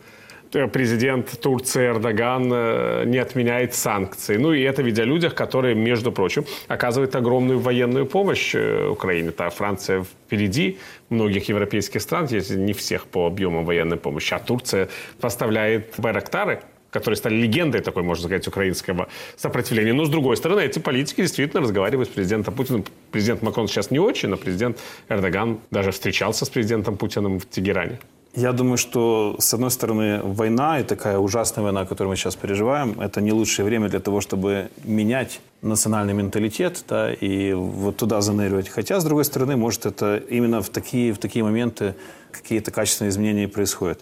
Э, 0.54 0.68
Президент 0.68 1.40
Турции 1.42 1.88
Эрдоган 1.88 2.52
э, 2.54 3.04
не 3.06 3.18
отменяет 3.18 3.74
санкции. 3.74 4.38
Ну 4.38 4.54
и 4.54 4.62
это 4.62 4.82
о 4.82 5.06
людях, 5.06 5.36
которые, 5.36 5.76
между 5.76 6.12
прочим, 6.12 6.46
оказывают 6.68 7.16
огромную 7.16 7.60
военную 7.60 8.06
помощь 8.06 8.56
э, 8.56 8.88
Украине. 8.88 9.32
Та 9.32 9.50
Франция 9.50 10.04
впереди 10.04 10.78
многих 11.10 11.50
европейских 11.50 12.02
стран, 12.02 12.28
если 12.30 12.58
не 12.58 12.74
всех 12.74 13.06
по 13.06 13.28
объему 13.28 13.64
военной 13.64 13.98
помощи. 13.98 14.34
А 14.34 14.40
Турция 14.40 14.90
поставляет 15.20 15.94
байрактары, 15.98 16.60
которые 16.92 17.18
стали 17.18 17.36
легендой 17.36 17.82
такой, 17.82 18.04
можно 18.04 18.26
сказать, 18.26 18.48
украинского 18.48 19.08
сопротивления. 19.36 19.94
Но, 19.94 20.06
с 20.06 20.10
другой 20.10 20.38
стороны, 20.38 20.62
эти 20.62 20.80
политики 20.80 21.22
действительно 21.22 21.64
разговаривают 21.64 22.10
с 22.10 22.12
президентом 22.12 22.54
Путиным. 22.54 22.86
Президент 23.12 23.42
Макрон 23.42 23.68
сейчас 23.68 23.92
не 23.92 24.00
очень, 24.00 24.30
но 24.30 24.38
президент 24.38 24.78
Эрдоган 25.10 25.60
даже 25.72 25.92
встречался 25.92 26.46
с 26.46 26.50
президентом 26.50 26.98
Путиным 26.98 27.40
в 27.40 27.46
Тегеране. 27.50 28.00
Я 28.36 28.52
думаю, 28.52 28.78
что, 28.78 29.36
с 29.38 29.54
одной 29.54 29.70
стороны, 29.70 30.20
война 30.24 30.80
и 30.80 30.84
такая 30.84 31.20
ужасная 31.20 31.64
война, 31.64 31.86
которую 31.86 32.10
мы 32.10 32.16
сейчас 32.16 32.36
переживаем, 32.36 33.00
это 33.00 33.22
не 33.22 33.32
лучшее 33.32 33.64
время 33.64 33.90
для 33.90 34.00
того, 34.00 34.22
чтобы 34.22 34.70
менять 34.84 35.40
национальный 35.62 36.14
менталитет 36.14 36.84
да, 36.90 37.14
и 37.14 37.54
вот 37.54 37.98
туда 37.98 38.22
заныривать. 38.22 38.70
Хотя, 38.70 39.00
с 39.00 39.04
другой 39.04 39.26
стороны, 39.26 39.56
может, 39.56 39.86
это 39.86 40.18
именно 40.18 40.64
в 40.64 40.70
такие, 40.70 41.14
в 41.14 41.20
такие 41.20 41.46
моменты 41.46 41.94
какие-то 42.32 42.72
качественные 42.72 43.12
изменения 43.12 43.48
происходят. 43.48 44.00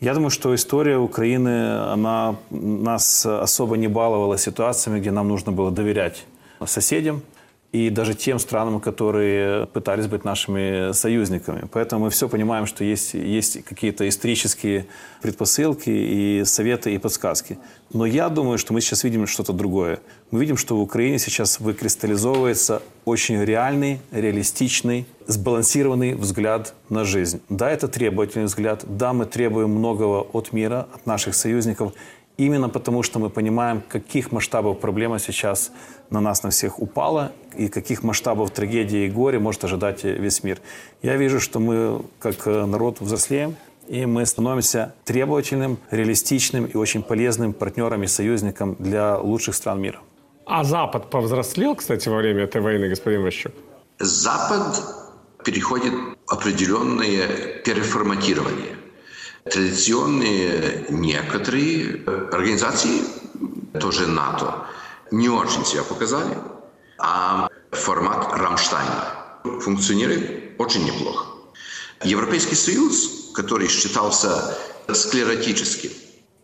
Я 0.00 0.14
думаю, 0.14 0.30
что 0.30 0.54
история 0.54 0.96
Украины, 0.96 1.78
она 1.92 2.36
нас 2.50 3.26
особо 3.26 3.76
не 3.76 3.88
баловала 3.88 4.38
ситуациями, 4.38 5.00
где 5.00 5.10
нам 5.10 5.28
нужно 5.28 5.52
было 5.52 5.70
доверять 5.70 6.24
соседям, 6.64 7.20
и 7.72 7.90
даже 7.90 8.14
тем 8.14 8.38
странам, 8.38 8.80
которые 8.80 9.66
пытались 9.66 10.06
быть 10.06 10.24
нашими 10.24 10.92
союзниками. 10.92 11.68
Поэтому 11.72 12.04
мы 12.04 12.10
все 12.10 12.28
понимаем, 12.28 12.66
что 12.66 12.84
есть, 12.84 13.14
есть 13.14 13.64
какие-то 13.64 14.08
исторические 14.08 14.86
предпосылки 15.20 15.90
и 15.90 16.42
советы, 16.44 16.94
и 16.94 16.98
подсказки. 16.98 17.58
Но 17.92 18.06
я 18.06 18.28
думаю, 18.28 18.58
что 18.58 18.72
мы 18.72 18.80
сейчас 18.80 19.04
видим 19.04 19.26
что-то 19.26 19.52
другое. 19.52 20.00
Мы 20.30 20.40
видим, 20.40 20.56
что 20.56 20.76
в 20.76 20.80
Украине 20.80 21.18
сейчас 21.18 21.60
выкристаллизовывается 21.60 22.82
очень 23.04 23.42
реальный, 23.44 24.00
реалистичный, 24.10 25.06
сбалансированный 25.26 26.14
взгляд 26.14 26.74
на 26.88 27.04
жизнь. 27.04 27.40
Да, 27.48 27.70
это 27.70 27.88
требовательный 27.88 28.46
взгляд. 28.46 28.84
Да, 28.86 29.12
мы 29.12 29.26
требуем 29.26 29.70
многого 29.70 30.20
от 30.32 30.52
мира, 30.52 30.88
от 30.92 31.06
наших 31.06 31.34
союзников. 31.34 31.92
Именно 32.36 32.68
потому, 32.68 33.02
что 33.02 33.18
мы 33.18 33.30
понимаем, 33.30 33.82
каких 33.88 34.30
масштабов 34.30 34.78
проблема 34.78 35.18
сейчас 35.18 35.72
на 36.10 36.20
нас, 36.20 36.42
на 36.42 36.50
всех 36.50 36.80
упала, 36.80 37.32
и 37.56 37.68
каких 37.68 38.02
масштабов 38.02 38.50
трагедии 38.50 39.06
и 39.06 39.10
горя 39.10 39.40
может 39.40 39.64
ожидать 39.64 40.04
весь 40.04 40.42
мир. 40.44 40.60
Я 41.02 41.16
вижу, 41.16 41.40
что 41.40 41.60
мы, 41.60 42.02
как 42.18 42.46
народ, 42.46 43.00
взрослеем, 43.00 43.56
и 43.88 44.04
мы 44.04 44.26
становимся 44.26 44.94
требовательным, 45.04 45.78
реалистичным 45.90 46.66
и 46.66 46.76
очень 46.76 47.02
полезным 47.02 47.52
партнером 47.52 48.02
и 48.02 48.06
союзником 48.06 48.76
для 48.78 49.16
лучших 49.18 49.54
стран 49.54 49.80
мира. 49.80 50.00
А 50.44 50.62
Запад 50.62 51.10
повзрослел, 51.10 51.74
кстати, 51.74 52.08
во 52.08 52.18
время 52.18 52.42
этой 52.42 52.60
войны, 52.60 52.88
господин 52.88 53.22
Ващук? 53.22 53.52
Запад 53.98 54.84
переходит 55.44 55.94
определенное 56.26 57.62
переформатирование. 57.64 58.75
Традиционные 59.50 60.86
некоторые 60.88 62.02
организации, 62.32 63.02
тоже 63.78 64.06
НАТО, 64.06 64.66
не 65.12 65.28
очень 65.28 65.64
себя 65.64 65.84
показали, 65.84 66.36
а 66.98 67.48
формат 67.70 68.32
Рамштайна 68.32 69.14
функционирует 69.60 70.58
очень 70.58 70.84
неплохо. 70.84 71.26
Европейский 72.02 72.56
Союз, 72.56 73.30
который 73.34 73.68
считался 73.68 74.56
склеротическим, 74.92 75.90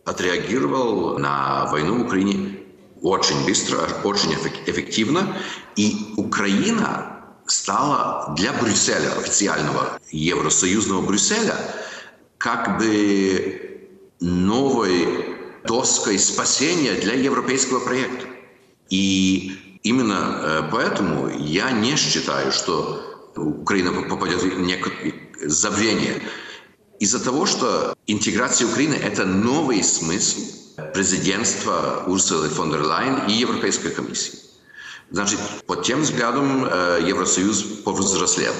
отреагировал 0.05 1.17
на 1.19 1.65
войну 1.71 2.03
в 2.03 2.05
Украине 2.05 2.59
очень 3.01 3.45
быстро, 3.45 3.79
очень 4.05 4.33
эффективно, 4.33 5.35
и 5.75 6.13
Украина 6.15 7.13
стала 7.47 8.33
для 8.37 8.53
Брюсселя, 8.53 9.11
официального 9.17 9.99
Евросоюзного 10.09 11.01
Брюсселя, 11.01 11.57
как 12.43 12.77
бы 12.77 13.87
новой 14.19 15.37
доской 15.65 16.19
спасения 16.19 16.95
для 16.95 17.13
европейского 17.13 17.79
проекта. 17.79 18.27
И 18.89 19.79
именно 19.83 20.67
поэтому 20.69 21.29
я 21.29 21.71
не 21.71 21.95
считаю, 21.95 22.51
что 22.51 23.31
Украина 23.37 23.93
попадет 23.93 24.43
в 24.43 24.59
некое 24.59 25.13
забвение. 25.45 26.21
Из-за 26.99 27.23
того, 27.23 27.45
что 27.45 27.95
интеграция 28.07 28.67
Украины– 28.67 28.95
это 29.01 29.25
новый 29.25 29.81
смысл 29.81 30.41
президентства 30.93 32.03
Урсулы 32.07 32.49
фон 32.49 32.71
дер 32.71 32.81
Лайен 32.81 33.29
и 33.29 33.31
Европейской 33.31 33.91
комиссии. 33.91 34.33
Значит, 35.11 35.39
под 35.65 35.83
тем 35.83 36.01
взглядом 36.01 36.65
Евросоюз 37.07 37.63
повзрослел. 37.85 38.53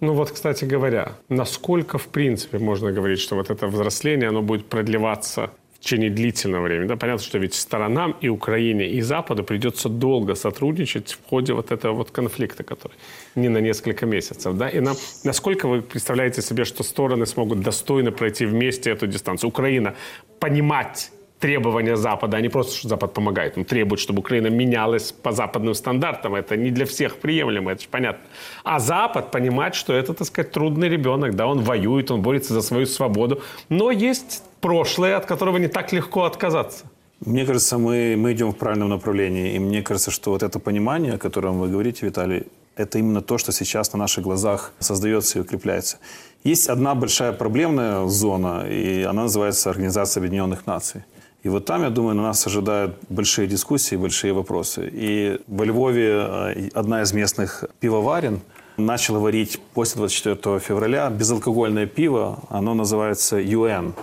Ну 0.00 0.12
вот, 0.12 0.30
кстати 0.30 0.64
говоря, 0.64 1.12
насколько, 1.28 1.98
в 1.98 2.06
принципе, 2.06 2.58
можно 2.58 2.92
говорить, 2.92 3.18
что 3.18 3.36
вот 3.36 3.50
это 3.50 3.66
взросление, 3.66 4.28
оно 4.28 4.42
будет 4.42 4.66
продлеваться 4.66 5.50
в 5.74 5.80
течение 5.80 6.10
длительного 6.10 6.64
времени. 6.64 6.88
Да, 6.88 6.96
понятно, 6.96 7.24
что 7.24 7.38
ведь 7.38 7.54
сторонам 7.54 8.16
и 8.20 8.28
Украине, 8.28 8.88
и 8.88 9.00
Западу 9.00 9.44
придется 9.44 9.88
долго 9.88 10.34
сотрудничать 10.34 11.12
в 11.12 11.28
ходе 11.28 11.52
вот 11.52 11.72
этого 11.72 11.94
вот 11.94 12.10
конфликта, 12.10 12.62
который 12.62 12.94
не 13.34 13.48
на 13.48 13.58
несколько 13.58 14.06
месяцев. 14.06 14.56
Да? 14.56 14.68
И 14.68 14.80
нам, 14.80 14.96
насколько 15.24 15.68
вы 15.68 15.82
представляете 15.82 16.42
себе, 16.42 16.64
что 16.64 16.82
стороны 16.82 17.26
смогут 17.26 17.60
достойно 17.60 18.12
пройти 18.12 18.46
вместе 18.46 18.90
эту 18.90 19.06
дистанцию? 19.06 19.48
Украина 19.48 19.94
понимать 20.40 21.10
требования 21.38 21.96
Запада, 21.96 22.36
а 22.36 22.40
не 22.40 22.48
просто, 22.48 22.76
что 22.76 22.88
Запад 22.88 23.12
помогает. 23.12 23.56
Он 23.56 23.64
требует, 23.64 24.00
чтобы 24.00 24.20
Украина 24.20 24.48
менялась 24.48 25.12
по 25.12 25.32
западным 25.32 25.74
стандартам. 25.74 26.34
Это 26.34 26.56
не 26.56 26.70
для 26.70 26.84
всех 26.84 27.16
приемлемо, 27.16 27.72
это 27.72 27.82
же 27.82 27.88
понятно. 27.88 28.24
А 28.64 28.80
Запад 28.80 29.30
понимать, 29.30 29.74
что 29.74 29.92
это, 29.92 30.14
так 30.14 30.26
сказать, 30.26 30.52
трудный 30.52 30.88
ребенок, 30.88 31.34
да, 31.34 31.46
он 31.46 31.60
воюет, 31.60 32.10
он 32.10 32.22
борется 32.22 32.54
за 32.54 32.62
свою 32.62 32.86
свободу. 32.86 33.40
Но 33.68 33.90
есть 33.90 34.42
прошлое, 34.60 35.16
от 35.16 35.26
которого 35.26 35.58
не 35.58 35.68
так 35.68 35.92
легко 35.92 36.24
отказаться. 36.24 36.84
Мне 37.24 37.44
кажется, 37.44 37.78
мы, 37.78 38.16
мы 38.16 38.32
идем 38.32 38.52
в 38.52 38.56
правильном 38.56 38.90
направлении. 38.90 39.54
И 39.54 39.58
мне 39.58 39.82
кажется, 39.82 40.10
что 40.10 40.30
вот 40.30 40.42
это 40.42 40.58
понимание, 40.58 41.14
о 41.14 41.18
котором 41.18 41.58
вы 41.58 41.68
говорите, 41.68 42.06
Виталий, 42.06 42.44
это 42.76 42.98
именно 42.98 43.20
то, 43.22 43.38
что 43.38 43.52
сейчас 43.52 43.92
на 43.92 43.98
наших 43.98 44.24
глазах 44.24 44.72
создается 44.78 45.38
и 45.38 45.42
укрепляется. 45.42 45.98
Есть 46.44 46.68
одна 46.68 46.94
большая 46.94 47.32
проблемная 47.32 48.06
зона, 48.06 48.66
и 48.68 49.02
она 49.02 49.22
называется 49.22 49.70
Организация 49.70 50.20
Объединенных 50.20 50.66
Наций. 50.66 51.02
И 51.42 51.48
вот 51.48 51.64
там, 51.64 51.82
я 51.82 51.90
думаю, 51.90 52.16
на 52.16 52.22
нас 52.22 52.46
ожидают 52.46 52.96
большие 53.08 53.46
дискуссии, 53.46 53.96
большие 53.96 54.32
вопросы. 54.32 54.90
И 54.92 55.40
во 55.46 55.64
Львове 55.64 56.70
одна 56.74 57.02
из 57.02 57.12
местных 57.12 57.64
пивоварен 57.80 58.40
начала 58.76 59.18
варить 59.18 59.60
после 59.74 59.98
24 59.98 60.58
февраля 60.58 61.08
безалкогольное 61.10 61.86
пиво. 61.86 62.40
Оно 62.48 62.74
называется 62.74 63.38
UN. 63.38 63.94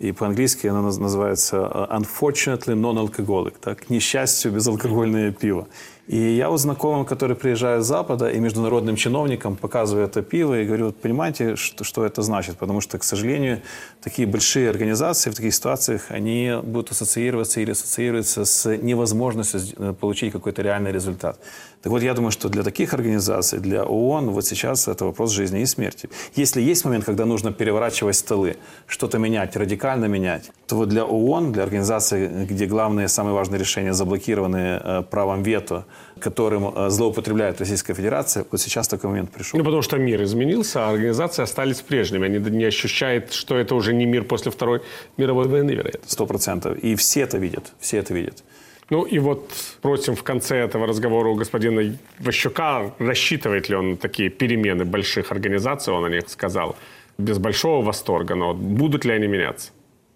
И 0.00 0.12
по-английски 0.12 0.66
оно 0.66 0.82
называется 0.82 1.58
Unfortunately 1.90 2.74
Non-Alcoholic. 2.74 3.54
Так, 3.60 3.86
к 3.86 3.90
несчастью, 3.90 4.50
безалкогольное 4.50 5.30
пиво. 5.30 5.68
И 6.10 6.34
я 6.34 6.48
вот 6.48 6.58
знакомым, 6.58 7.04
которые 7.04 7.36
приезжают 7.36 7.84
с 7.84 7.86
Запада, 7.86 8.28
и 8.28 8.40
международным 8.40 8.96
чиновникам 8.96 9.54
показываю 9.54 10.06
это 10.06 10.22
пиво 10.22 10.60
и 10.60 10.64
говорю, 10.64 10.86
вот 10.86 10.96
понимаете, 10.96 11.54
что, 11.54 11.84
что 11.84 12.04
это 12.04 12.22
значит? 12.22 12.56
Потому 12.56 12.80
что, 12.80 12.98
к 12.98 13.04
сожалению, 13.04 13.62
такие 14.02 14.26
большие 14.26 14.70
организации 14.70 15.30
в 15.30 15.36
таких 15.36 15.54
ситуациях, 15.54 16.06
они 16.08 16.54
будут 16.64 16.90
ассоциироваться 16.90 17.60
или 17.60 17.70
ассоциируются 17.70 18.44
с 18.44 18.76
невозможностью 18.76 19.60
э, 19.76 19.92
получить 19.92 20.32
какой-то 20.32 20.62
реальный 20.62 20.90
результат. 20.90 21.38
Так 21.82 21.92
вот, 21.92 22.02
я 22.02 22.12
думаю, 22.12 22.30
что 22.30 22.50
для 22.50 22.62
таких 22.62 22.92
организаций, 22.92 23.58
для 23.58 23.84
ООН, 23.84 24.30
вот 24.30 24.44
сейчас 24.44 24.86
это 24.86 25.06
вопрос 25.06 25.30
жизни 25.30 25.62
и 25.62 25.66
смерти. 25.66 26.10
Если 26.34 26.60
есть 26.60 26.84
момент, 26.84 27.06
когда 27.06 27.24
нужно 27.24 27.52
переворачивать 27.52 28.16
столы, 28.16 28.56
что-то 28.86 29.18
менять, 29.18 29.56
радикально 29.56 30.04
менять, 30.04 30.50
то 30.66 30.76
вот 30.76 30.90
для 30.90 31.06
ООН, 31.06 31.52
для 31.52 31.62
организации, 31.62 32.44
где 32.44 32.66
главные, 32.66 33.08
самые 33.08 33.34
важные 33.34 33.58
решения 33.58 33.94
заблокированы 33.94 34.80
э, 34.82 35.02
правом 35.10 35.42
вето, 35.42 35.86
которым 36.18 36.70
э, 36.76 36.90
злоупотребляет 36.90 37.60
Российская 37.60 37.94
Федерация, 37.94 38.44
вот 38.50 38.60
сейчас 38.60 38.86
такой 38.86 39.08
момент 39.08 39.30
пришел. 39.30 39.56
Ну, 39.58 39.64
потому 39.64 39.80
что 39.80 39.96
мир 39.96 40.22
изменился, 40.22 40.86
а 40.86 40.90
организации 40.90 41.42
остались 41.42 41.80
прежними. 41.80 42.26
Они 42.26 42.38
не 42.38 42.64
ощущают, 42.64 43.32
что 43.32 43.56
это 43.56 43.74
уже 43.74 43.94
не 43.94 44.04
мир 44.04 44.24
после 44.24 44.52
Второй 44.52 44.82
мировой 45.16 45.48
войны, 45.48 45.70
вероятно. 45.70 46.06
Сто 46.06 46.26
процентов. 46.26 46.76
И 46.78 46.94
все 46.96 47.22
это 47.22 47.38
видят, 47.38 47.72
все 47.80 47.96
это 47.96 48.12
видят. 48.12 48.44
Ну 48.90 49.04
и 49.04 49.20
вот 49.20 49.50
просим 49.82 50.16
в 50.16 50.22
конце 50.24 50.56
этого 50.56 50.86
разговора 50.86 51.28
у 51.28 51.36
господина 51.36 51.96
Ващука, 52.18 52.92
рассчитывает 52.98 53.68
ли 53.68 53.76
он 53.76 53.90
на 53.90 53.96
такие 53.96 54.30
перемены 54.30 54.84
больших 54.84 55.30
организаций, 55.30 55.94
он 55.94 56.04
о 56.04 56.08
них 56.08 56.28
сказал, 56.28 56.76
без 57.16 57.38
большого 57.38 57.84
восторга, 57.84 58.34
но 58.34 58.52
будут 58.52 59.04
ли 59.04 59.12
они 59.12 59.28
меняться? 59.28 59.70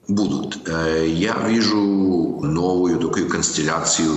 Будут. 0.09 0.69
Э, 0.69 1.07
я 1.07 1.35
вижу 1.47 1.79
новую 2.43 2.99
такую 2.99 3.29
констелляцию 3.29 4.17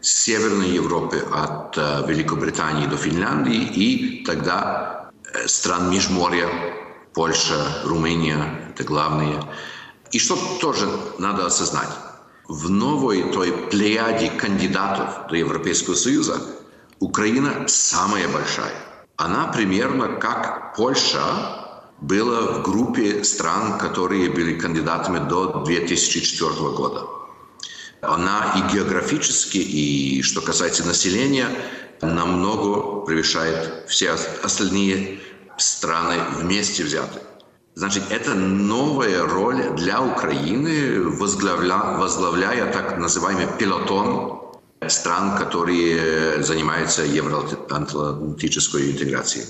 Северной 0.00 0.70
Европы 0.70 1.18
от 1.32 1.76
э, 1.76 2.04
Великобритании 2.08 2.86
до 2.86 2.96
Финляндии 2.96 3.62
и 3.74 4.24
тогда 4.24 5.10
э, 5.34 5.46
стран 5.46 5.90
Межморья, 5.90 6.48
Польша, 7.12 7.82
Румыния, 7.84 8.70
это 8.70 8.84
главные. 8.84 9.40
И 10.12 10.18
что 10.18 10.38
тоже 10.60 10.88
надо 11.18 11.46
осознать. 11.46 11.90
В 12.48 12.70
новой 12.70 13.30
той 13.30 13.52
плеяде 13.52 14.30
кандидатов 14.30 15.28
до 15.28 15.36
Европейского 15.36 15.94
Союза 15.94 16.40
Украина 16.98 17.68
самая 17.68 18.26
большая. 18.26 18.72
Она 19.16 19.48
примерно 19.48 20.16
как 20.16 20.74
Польша 20.74 21.20
была 22.00 22.40
в 22.52 22.62
группе 22.62 23.22
стран, 23.22 23.76
которые 23.78 24.30
были 24.30 24.58
кандидатами 24.58 25.28
до 25.28 25.62
2004 25.62 26.50
года. 26.70 27.06
Она 28.00 28.54
и 28.56 28.72
географически, 28.74 29.58
и 29.58 30.22
что 30.22 30.40
касается 30.40 30.86
населения, 30.86 31.48
намного 32.00 33.04
превышает 33.04 33.84
все 33.88 34.12
остальные 34.42 35.20
страны 35.58 36.16
вместе 36.38 36.82
взятые. 36.82 37.27
Значит, 37.78 38.02
это 38.10 38.34
новая 38.34 39.22
роль 39.22 39.62
для 39.76 40.02
Украины, 40.02 41.00
возглавля, 41.00 41.96
возглавляя 41.96 42.72
так 42.72 42.98
называемый 42.98 43.46
пилотон 43.56 44.40
стран, 44.88 45.38
которые 45.38 46.42
занимаются 46.42 47.04
евроатлантической 47.04 48.90
интеграцией. 48.90 49.46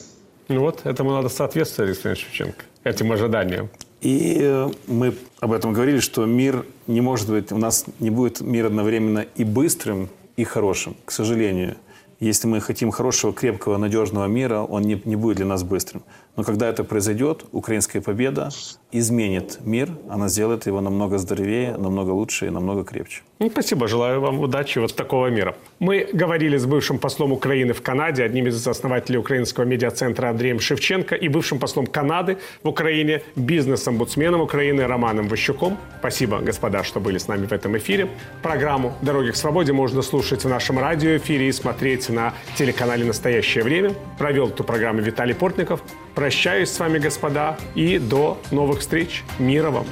Ну 0.48 0.60
вот, 0.60 0.84
этому 0.84 1.12
надо 1.12 1.30
соответствовать, 1.30 1.92
Александр 1.92 2.18
Шевченко, 2.18 2.64
этим 2.84 3.10
ожиданиям. 3.12 3.70
И 4.02 4.36
э, 4.42 4.68
мы 4.86 5.14
об 5.40 5.52
этом 5.52 5.72
говорили, 5.72 6.00
что 6.00 6.26
мир 6.26 6.66
не 6.86 7.00
может 7.00 7.30
быть, 7.30 7.50
у 7.50 7.56
нас 7.56 7.86
не 7.98 8.10
будет 8.10 8.42
мир 8.42 8.66
одновременно 8.66 9.24
и 9.36 9.44
быстрым, 9.44 10.10
и 10.36 10.44
хорошим, 10.44 10.96
к 11.06 11.12
сожалению. 11.12 11.78
Если 12.20 12.48
мы 12.48 12.60
хотим 12.60 12.90
хорошего, 12.90 13.32
крепкого, 13.32 13.76
надежного 13.76 14.26
мира, 14.26 14.62
он 14.62 14.82
не, 14.82 15.00
не 15.04 15.14
будет 15.14 15.36
для 15.36 15.46
нас 15.46 15.62
быстрым. 15.62 16.02
Но 16.36 16.42
когда 16.42 16.68
это 16.68 16.82
произойдет, 16.82 17.44
украинская 17.52 18.02
победа 18.02 18.48
изменит 18.90 19.58
мир, 19.64 19.88
она 20.08 20.28
сделает 20.28 20.66
его 20.66 20.80
намного 20.80 21.18
здоровее, 21.18 21.76
намного 21.76 22.10
лучше 22.10 22.46
и 22.46 22.50
намного 22.50 22.84
крепче. 22.84 23.22
Ну, 23.38 23.48
спасибо, 23.50 23.86
желаю 23.86 24.20
вам 24.20 24.40
удачи 24.40 24.80
вот 24.80 24.96
такого 24.96 25.28
мира. 25.28 25.54
Мы 25.78 26.08
говорили 26.12 26.56
с 26.56 26.66
бывшим 26.66 26.98
послом 26.98 27.32
Украины 27.32 27.72
в 27.72 27.82
Канаде, 27.82 28.24
одним 28.24 28.48
из 28.48 28.66
основателей 28.66 29.18
украинского 29.18 29.64
медиацентра 29.64 30.28
Андреем 30.28 30.58
Шевченко 30.58 31.14
и 31.14 31.28
бывшим 31.28 31.60
послом 31.60 31.86
Канады 31.86 32.38
в 32.64 32.68
Украине, 32.68 33.22
бизнес-омбудсменом 33.36 34.40
Украины 34.40 34.86
Романом 34.88 35.28
Ващуком. 35.28 35.76
Спасибо, 36.00 36.38
господа, 36.38 36.82
что 36.82 36.98
были 36.98 37.18
с 37.18 37.28
нами 37.28 37.46
в 37.46 37.52
этом 37.52 37.76
эфире. 37.76 38.08
Программу 38.42 38.94
«Дороги 39.02 39.30
к 39.30 39.36
свободе» 39.36 39.72
можно 39.72 40.02
слушать 40.02 40.44
в 40.44 40.48
нашем 40.48 40.78
радиоэфире 40.78 41.48
и 41.48 41.52
смотреть 41.52 42.07
на 42.08 42.34
телеканале 42.56 43.04
«Настоящее 43.04 43.64
время». 43.64 43.94
Провел 44.18 44.48
эту 44.48 44.64
программу 44.64 45.00
Виталий 45.00 45.34
Портников. 45.34 45.80
Прощаюсь 46.14 46.70
с 46.70 46.78
вами, 46.78 46.98
господа, 46.98 47.56
и 47.74 47.98
до 47.98 48.40
новых 48.50 48.80
встреч. 48.80 49.24
Мира 49.38 49.70
вам! 49.70 49.86